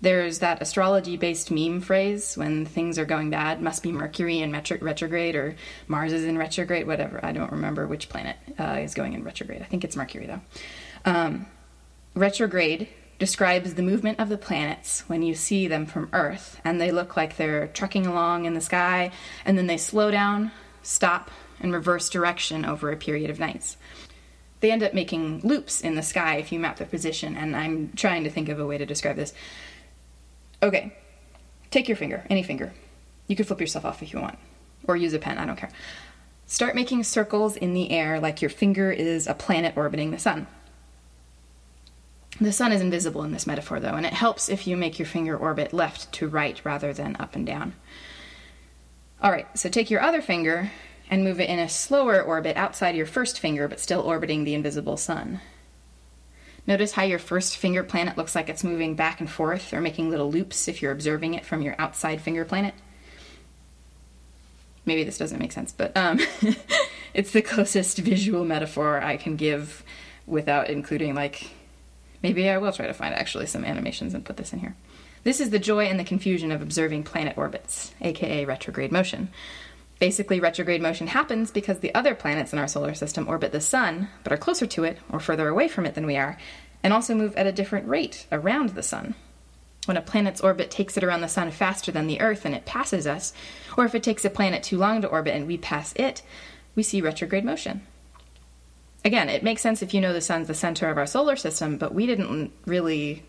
There's 0.00 0.40
that 0.40 0.60
astrology 0.60 1.16
based 1.16 1.50
meme 1.50 1.80
phrase 1.80 2.36
when 2.36 2.66
things 2.66 2.98
are 2.98 3.06
going 3.06 3.30
bad, 3.30 3.62
must 3.62 3.82
be 3.82 3.90
Mercury 3.90 4.40
in 4.40 4.52
retrograde 4.52 5.34
or 5.34 5.56
Mars 5.88 6.12
is 6.12 6.24
in 6.24 6.36
retrograde, 6.36 6.86
whatever. 6.86 7.24
I 7.24 7.32
don't 7.32 7.52
remember 7.52 7.86
which 7.86 8.10
planet 8.10 8.36
uh, 8.58 8.80
is 8.82 8.92
going 8.92 9.14
in 9.14 9.24
retrograde. 9.24 9.62
I 9.62 9.64
think 9.64 9.82
it's 9.82 9.96
Mercury 9.96 10.26
though. 10.26 10.40
Um, 11.06 11.46
retrograde 12.14 12.88
describes 13.18 13.74
the 13.74 13.82
movement 13.82 14.18
of 14.20 14.28
the 14.28 14.36
planets 14.36 15.04
when 15.06 15.22
you 15.22 15.34
see 15.34 15.68
them 15.68 15.86
from 15.86 16.10
Earth, 16.12 16.60
and 16.64 16.80
they 16.80 16.90
look 16.90 17.16
like 17.16 17.36
they're 17.36 17.68
trucking 17.68 18.06
along 18.06 18.44
in 18.44 18.54
the 18.54 18.60
sky, 18.60 19.12
and 19.44 19.56
then 19.56 19.68
they 19.68 19.78
slow 19.78 20.10
down 20.10 20.50
stop, 20.86 21.30
and 21.60 21.72
reverse 21.72 22.08
direction 22.08 22.64
over 22.64 22.90
a 22.90 22.96
period 22.96 23.30
of 23.30 23.40
nights. 23.40 23.76
They 24.60 24.70
end 24.70 24.82
up 24.82 24.94
making 24.94 25.40
loops 25.40 25.80
in 25.80 25.94
the 25.94 26.02
sky 26.02 26.36
if 26.36 26.50
you 26.50 26.58
map 26.58 26.76
their 26.76 26.86
position, 26.86 27.36
and 27.36 27.54
I'm 27.54 27.92
trying 27.96 28.24
to 28.24 28.30
think 28.30 28.48
of 28.48 28.58
a 28.58 28.66
way 28.66 28.78
to 28.78 28.86
describe 28.86 29.16
this. 29.16 29.32
Okay, 30.62 30.96
take 31.70 31.88
your 31.88 31.96
finger, 31.96 32.24
any 32.30 32.42
finger. 32.42 32.72
You 33.26 33.36
could 33.36 33.46
flip 33.46 33.60
yourself 33.60 33.84
off 33.84 34.02
if 34.02 34.12
you 34.12 34.20
want, 34.20 34.38
or 34.86 34.96
use 34.96 35.12
a 35.12 35.18
pen, 35.18 35.38
I 35.38 35.46
don't 35.46 35.56
care. 35.56 35.70
Start 36.46 36.74
making 36.74 37.04
circles 37.04 37.56
in 37.56 37.74
the 37.74 37.90
air 37.90 38.20
like 38.20 38.42
your 38.42 38.50
finger 38.50 38.90
is 38.92 39.26
a 39.26 39.34
planet 39.34 39.76
orbiting 39.76 40.10
the 40.10 40.18
sun. 40.18 40.46
The 42.40 42.52
sun 42.52 42.72
is 42.72 42.80
invisible 42.80 43.22
in 43.22 43.32
this 43.32 43.46
metaphor, 43.46 43.80
though, 43.80 43.94
and 43.94 44.04
it 44.04 44.12
helps 44.12 44.48
if 44.48 44.66
you 44.66 44.76
make 44.76 44.98
your 44.98 45.06
finger 45.06 45.36
orbit 45.36 45.72
left 45.72 46.10
to 46.14 46.28
right 46.28 46.60
rather 46.64 46.92
than 46.92 47.16
up 47.18 47.36
and 47.36 47.46
down. 47.46 47.74
All 49.24 49.30
right, 49.30 49.46
so 49.58 49.70
take 49.70 49.90
your 49.90 50.02
other 50.02 50.20
finger 50.20 50.70
and 51.08 51.24
move 51.24 51.40
it 51.40 51.48
in 51.48 51.58
a 51.58 51.66
slower 51.66 52.20
orbit 52.20 52.58
outside 52.58 52.94
your 52.94 53.06
first 53.06 53.40
finger, 53.40 53.66
but 53.68 53.80
still 53.80 54.02
orbiting 54.02 54.44
the 54.44 54.52
invisible 54.52 54.98
sun. 54.98 55.40
Notice 56.66 56.92
how 56.92 57.04
your 57.04 57.18
first 57.18 57.56
finger 57.56 57.82
planet 57.82 58.18
looks 58.18 58.34
like 58.34 58.50
it's 58.50 58.62
moving 58.62 58.94
back 58.96 59.20
and 59.20 59.30
forth 59.30 59.72
or 59.72 59.80
making 59.80 60.10
little 60.10 60.30
loops 60.30 60.68
if 60.68 60.82
you're 60.82 60.92
observing 60.92 61.32
it 61.32 61.46
from 61.46 61.62
your 61.62 61.74
outside 61.78 62.20
finger 62.20 62.44
planet. 62.44 62.74
Maybe 64.84 65.04
this 65.04 65.16
doesn't 65.16 65.38
make 65.38 65.52
sense, 65.52 65.72
but 65.72 65.96
um, 65.96 66.20
it's 67.14 67.30
the 67.30 67.40
closest 67.40 67.96
visual 67.96 68.44
metaphor 68.44 69.00
I 69.00 69.16
can 69.16 69.36
give 69.36 69.82
without 70.26 70.68
including, 70.68 71.14
like, 71.14 71.48
maybe 72.22 72.50
I 72.50 72.58
will 72.58 72.72
try 72.72 72.88
to 72.88 72.92
find 72.92 73.14
actually 73.14 73.46
some 73.46 73.64
animations 73.64 74.12
and 74.12 74.22
put 74.22 74.36
this 74.36 74.52
in 74.52 74.58
here. 74.58 74.76
This 75.24 75.40
is 75.40 75.48
the 75.48 75.58
joy 75.58 75.86
and 75.86 75.98
the 75.98 76.04
confusion 76.04 76.52
of 76.52 76.60
observing 76.60 77.04
planet 77.04 77.38
orbits, 77.38 77.94
aka 78.02 78.44
retrograde 78.44 78.92
motion. 78.92 79.30
Basically, 79.98 80.38
retrograde 80.38 80.82
motion 80.82 81.06
happens 81.06 81.50
because 81.50 81.78
the 81.78 81.94
other 81.94 82.14
planets 82.14 82.52
in 82.52 82.58
our 82.58 82.68
solar 82.68 82.92
system 82.92 83.26
orbit 83.26 83.50
the 83.50 83.60
sun, 83.60 84.08
but 84.22 84.34
are 84.34 84.36
closer 84.38 84.66
to 84.66 84.84
it 84.84 84.98
or 85.10 85.18
further 85.18 85.48
away 85.48 85.66
from 85.66 85.86
it 85.86 85.94
than 85.94 86.04
we 86.04 86.18
are, 86.18 86.36
and 86.82 86.92
also 86.92 87.14
move 87.14 87.34
at 87.36 87.46
a 87.46 87.52
different 87.52 87.88
rate 87.88 88.26
around 88.30 88.70
the 88.70 88.82
sun. 88.82 89.14
When 89.86 89.96
a 89.96 90.02
planet's 90.02 90.42
orbit 90.42 90.70
takes 90.70 90.98
it 90.98 91.04
around 91.04 91.22
the 91.22 91.28
sun 91.28 91.50
faster 91.50 91.90
than 91.90 92.06
the 92.06 92.20
Earth 92.20 92.44
and 92.44 92.54
it 92.54 92.66
passes 92.66 93.06
us, 93.06 93.32
or 93.78 93.86
if 93.86 93.94
it 93.94 94.02
takes 94.02 94.26
a 94.26 94.30
planet 94.30 94.62
too 94.62 94.76
long 94.76 95.00
to 95.00 95.08
orbit 95.08 95.34
and 95.34 95.46
we 95.46 95.56
pass 95.56 95.94
it, 95.96 96.20
we 96.74 96.82
see 96.82 97.00
retrograde 97.00 97.44
motion. 97.44 97.80
Again, 99.06 99.30
it 99.30 99.42
makes 99.42 99.62
sense 99.62 99.80
if 99.80 99.94
you 99.94 100.02
know 100.02 100.12
the 100.12 100.20
sun's 100.20 100.48
the 100.48 100.54
center 100.54 100.90
of 100.90 100.98
our 100.98 101.06
solar 101.06 101.36
system, 101.36 101.78
but 101.78 101.94
we 101.94 102.04
didn't 102.04 102.52
really 102.66 103.22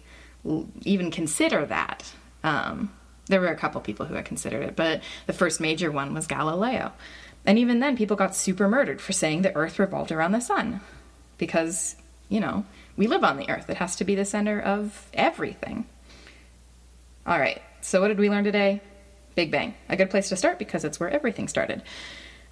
even 0.83 1.11
consider 1.11 1.65
that. 1.65 2.11
Um, 2.43 2.91
there 3.27 3.41
were 3.41 3.47
a 3.47 3.55
couple 3.55 3.81
people 3.81 4.05
who 4.05 4.13
had 4.13 4.25
considered 4.25 4.63
it, 4.63 4.75
but 4.75 5.01
the 5.25 5.33
first 5.33 5.59
major 5.59 5.91
one 5.91 6.13
was 6.13 6.27
Galileo. 6.27 6.91
And 7.45 7.59
even 7.59 7.79
then, 7.79 7.97
people 7.97 8.15
got 8.15 8.35
super 8.35 8.67
murdered 8.67 9.01
for 9.01 9.13
saying 9.13 9.41
the 9.41 9.55
Earth 9.55 9.79
revolved 9.79 10.11
around 10.11 10.31
the 10.31 10.41
sun. 10.41 10.81
Because, 11.37 11.95
you 12.29 12.39
know, 12.39 12.65
we 12.97 13.07
live 13.07 13.23
on 13.23 13.37
the 13.37 13.49
Earth. 13.49 13.69
It 13.69 13.77
has 13.77 13.95
to 13.97 14.03
be 14.03 14.15
the 14.15 14.25
center 14.25 14.59
of 14.59 15.07
everything. 15.13 15.85
All 17.25 17.39
right, 17.39 17.61
so 17.81 18.01
what 18.01 18.09
did 18.09 18.19
we 18.19 18.29
learn 18.29 18.43
today? 18.43 18.81
Big 19.35 19.51
Bang. 19.51 19.73
A 19.89 19.97
good 19.97 20.09
place 20.09 20.29
to 20.29 20.35
start 20.35 20.59
because 20.59 20.85
it's 20.85 20.99
where 20.99 21.09
everything 21.09 21.47
started. 21.47 21.81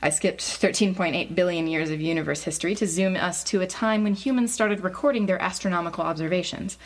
I 0.02 0.10
skipped 0.10 0.42
13.8 0.42 1.34
billion 1.34 1.68
years 1.68 1.90
of 1.90 2.02
universe 2.02 2.44
history 2.44 2.76
to 2.76 2.88
zoom 2.88 3.16
us 3.16 3.44
to 3.46 3.62
a 3.62 3.68
time 3.68 4.04
when 4.04 4.14
humans 4.14 4.54
started 4.54 4.84
recording 4.84 5.26
their 5.28 5.42
astronomical 5.42 6.04
observations. 6.04 6.78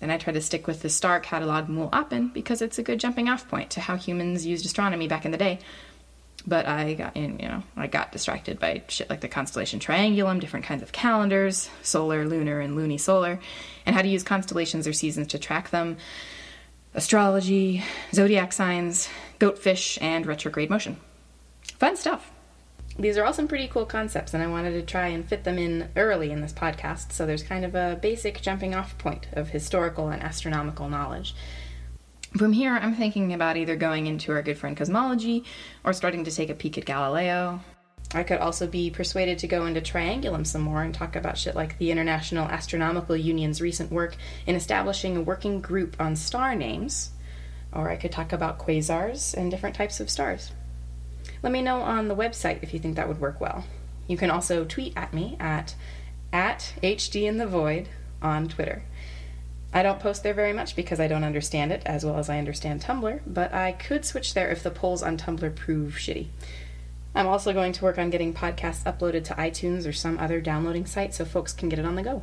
Then 0.00 0.10
I 0.10 0.18
try 0.18 0.32
to 0.32 0.40
stick 0.40 0.66
with 0.66 0.82
the 0.82 0.88
star 0.88 1.20
catalog 1.20 1.68
Mul 1.68 1.90
Apen 1.92 2.28
because 2.28 2.62
it's 2.62 2.78
a 2.78 2.82
good 2.82 3.00
jumping 3.00 3.28
off 3.28 3.48
point 3.48 3.70
to 3.70 3.80
how 3.80 3.96
humans 3.96 4.46
used 4.46 4.64
astronomy 4.64 5.08
back 5.08 5.24
in 5.24 5.30
the 5.30 5.38
day. 5.38 5.58
But 6.46 6.66
I 6.66 6.94
got 6.94 7.16
in, 7.16 7.40
you 7.40 7.48
know, 7.48 7.62
I 7.76 7.88
got 7.88 8.12
distracted 8.12 8.60
by 8.60 8.82
shit 8.88 9.10
like 9.10 9.20
the 9.20 9.28
constellation 9.28 9.80
Triangulum, 9.80 10.40
different 10.40 10.66
kinds 10.66 10.82
of 10.82 10.92
calendars, 10.92 11.68
solar, 11.82 12.24
lunar, 12.26 12.60
and 12.60 12.76
lunisolar, 12.76 13.40
and 13.84 13.94
how 13.94 14.02
to 14.02 14.08
use 14.08 14.22
constellations 14.22 14.86
or 14.86 14.92
seasons 14.92 15.26
to 15.28 15.38
track 15.38 15.70
them, 15.70 15.96
astrology, 16.94 17.82
zodiac 18.14 18.52
signs, 18.52 19.08
goatfish, 19.40 19.98
and 20.00 20.26
retrograde 20.26 20.70
motion. 20.70 20.96
Fun 21.78 21.96
stuff 21.96 22.30
these 22.98 23.16
are 23.16 23.24
all 23.24 23.32
some 23.32 23.46
pretty 23.46 23.68
cool 23.68 23.86
concepts, 23.86 24.34
and 24.34 24.42
I 24.42 24.48
wanted 24.48 24.72
to 24.72 24.82
try 24.82 25.06
and 25.06 25.26
fit 25.26 25.44
them 25.44 25.56
in 25.56 25.88
early 25.94 26.32
in 26.32 26.40
this 26.40 26.52
podcast, 26.52 27.12
so 27.12 27.26
there's 27.26 27.44
kind 27.44 27.64
of 27.64 27.74
a 27.76 27.98
basic 28.02 28.40
jumping 28.40 28.74
off 28.74 28.98
point 28.98 29.28
of 29.32 29.50
historical 29.50 30.08
and 30.08 30.20
astronomical 30.20 30.88
knowledge. 30.88 31.34
From 32.36 32.52
here, 32.52 32.74
I'm 32.74 32.94
thinking 32.94 33.32
about 33.32 33.56
either 33.56 33.76
going 33.76 34.06
into 34.06 34.32
our 34.32 34.42
good 34.42 34.58
friend 34.58 34.76
cosmology 34.76 35.44
or 35.84 35.92
starting 35.92 36.24
to 36.24 36.30
take 36.30 36.50
a 36.50 36.54
peek 36.54 36.76
at 36.76 36.84
Galileo. 36.84 37.60
I 38.14 38.22
could 38.22 38.38
also 38.38 38.66
be 38.66 38.90
persuaded 38.90 39.38
to 39.38 39.46
go 39.46 39.66
into 39.66 39.80
Triangulum 39.80 40.46
some 40.46 40.62
more 40.62 40.82
and 40.82 40.94
talk 40.94 41.14
about 41.14 41.38
shit 41.38 41.54
like 41.54 41.78
the 41.78 41.90
International 41.90 42.46
Astronomical 42.46 43.16
Union's 43.16 43.60
recent 43.60 43.92
work 43.92 44.16
in 44.46 44.56
establishing 44.56 45.16
a 45.16 45.22
working 45.22 45.60
group 45.60 45.96
on 46.00 46.16
star 46.16 46.54
names. 46.54 47.12
Or 47.72 47.90
I 47.90 47.96
could 47.96 48.12
talk 48.12 48.32
about 48.32 48.58
quasars 48.58 49.34
and 49.34 49.50
different 49.50 49.76
types 49.76 50.00
of 50.00 50.10
stars. 50.10 50.52
Let 51.42 51.52
me 51.52 51.62
know 51.62 51.80
on 51.80 52.08
the 52.08 52.16
website 52.16 52.62
if 52.62 52.72
you 52.72 52.80
think 52.80 52.96
that 52.96 53.08
would 53.08 53.20
work 53.20 53.40
well. 53.40 53.64
You 54.06 54.16
can 54.16 54.30
also 54.30 54.64
tweet 54.64 54.94
at 54.96 55.12
me 55.12 55.36
at 55.38 55.74
at 56.32 56.74
HD 56.82 57.22
in 57.22 57.38
the 57.38 57.46
Void 57.46 57.88
on 58.20 58.48
Twitter. 58.48 58.82
I 59.72 59.82
don't 59.82 60.00
post 60.00 60.22
there 60.22 60.34
very 60.34 60.52
much 60.52 60.76
because 60.76 60.98
I 60.98 61.08
don't 61.08 61.24
understand 61.24 61.72
it 61.72 61.82
as 61.84 62.04
well 62.04 62.16
as 62.16 62.30
I 62.30 62.38
understand 62.38 62.82
Tumblr, 62.82 63.20
but 63.26 63.52
I 63.52 63.72
could 63.72 64.04
switch 64.04 64.34
there 64.34 64.50
if 64.50 64.62
the 64.62 64.70
polls 64.70 65.02
on 65.02 65.18
Tumblr 65.18 65.54
prove 65.56 65.94
shitty. 65.94 66.28
I'm 67.14 67.26
also 67.26 67.52
going 67.52 67.72
to 67.72 67.84
work 67.84 67.98
on 67.98 68.10
getting 68.10 68.32
podcasts 68.32 68.84
uploaded 68.84 69.24
to 69.24 69.34
iTunes 69.34 69.86
or 69.86 69.92
some 69.92 70.18
other 70.18 70.40
downloading 70.40 70.86
site 70.86 71.14
so 71.14 71.24
folks 71.24 71.52
can 71.52 71.68
get 71.68 71.78
it 71.78 71.84
on 71.84 71.96
the 71.96 72.02
go. 72.02 72.22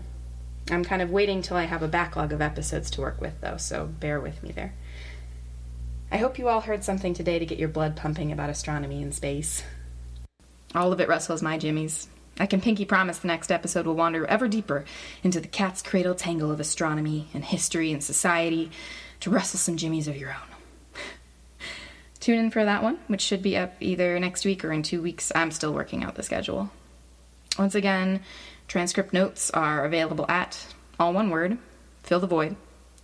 I'm 0.72 0.84
kind 0.84 1.02
of 1.02 1.12
waiting 1.12 1.41
till 1.41 1.58
I 1.58 1.65
have 1.65 1.84
a 1.84 1.88
backlog 1.88 2.32
of 2.32 2.41
episodes 2.41 2.89
to 2.91 3.02
work 3.02 3.22
with, 3.22 3.39
though, 3.41 3.58
so 3.58 3.86
bear 3.86 4.20
with 4.20 4.41
me 4.41 4.52
there. 4.52 4.74
I 6.12 6.18
hope 6.18 6.38
you 6.38 6.48
all 6.48 6.62
heard 6.62 6.84
something 6.84 7.13
today 7.13 7.39
to 7.39 7.46
get 7.46 7.58
your 7.58 7.68
blood 7.68 7.96
pumping 7.96 8.32
about 8.32 8.50
astronomy 8.50 9.02
and 9.02 9.13
space. 9.13 9.63
All 10.74 10.94
of 10.94 11.00
it 11.00 11.08
rustles 11.08 11.41
my 11.41 11.58
jimmies. 11.58 12.08
I 12.39 12.46
can 12.46 12.62
pinky 12.62 12.86
promise 12.86 13.20
the 13.20 13.28
next 13.28 13.52
episode 13.52 13.86
will 13.86 13.96
wander 13.96 14.26
ever 14.26 14.48
deeper 14.48 14.86
into 15.24 15.39
the 15.39 15.48
cat's 15.48 15.82
cradle 15.82 16.15
tangle 16.15 16.52
of 16.52 16.60
astronomy 16.60 17.28
and 17.34 17.44
history 17.44 17.91
and 17.91 18.04
society 18.04 18.72
to 19.22 19.30
rustle 19.30 19.58
some 19.58 19.78
jimmies 19.78 20.08
of 20.08 20.18
your 20.18 20.30
own. 20.30 20.94
Tune 22.20 22.39
in 22.39 22.52
for 22.52 22.63
that 22.63 22.84
one, 22.84 23.00
which 23.08 23.22
should 23.22 23.41
be 23.41 23.58
up 23.58 23.74
either 23.80 24.20
next 24.20 24.46
week 24.46 24.63
or 24.63 24.72
in 24.72 24.84
two 24.84 25.02
weeks. 25.02 25.32
I'm 25.34 25.52
still 25.52 25.74
working 25.74 26.04
out 26.04 26.15
the 26.15 26.24
schedule. 26.24 26.70
Once 27.58 27.74
again, 27.74 28.22
transcript 28.68 29.12
notes 29.12 29.50
are 29.52 29.86
available 29.86 30.26
at 30.30 30.74
all 31.00 31.13
one 31.13 31.30
word, 31.30 31.58
fill 32.04 32.20
the 32.20 32.28
void, 32.28 32.56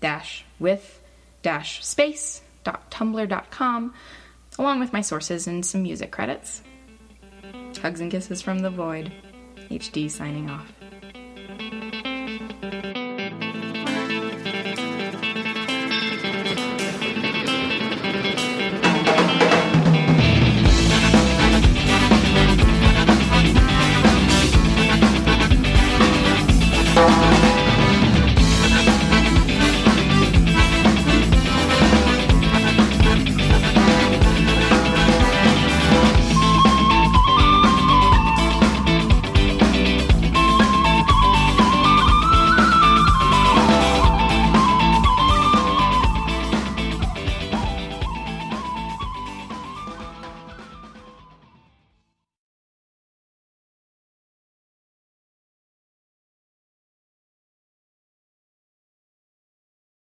dash 0.02 0.46
with 0.60 1.02
dash 1.42 1.84
space 1.84 2.42
tumblr.com, 2.64 3.94
along 4.60 4.80
with 4.80 4.94
my 4.94 5.02
sources 5.02 5.48
and 5.48 5.66
some 5.66 5.84
music 5.84 6.12
credits. 6.12 6.62
Hugs 7.82 8.02
and 8.02 8.12
kisses 8.12 8.42
from 8.42 8.60
the 8.60 8.70
void. 8.70 9.12
HD 9.70 10.10
signing 10.10 10.50
off. 10.50 10.72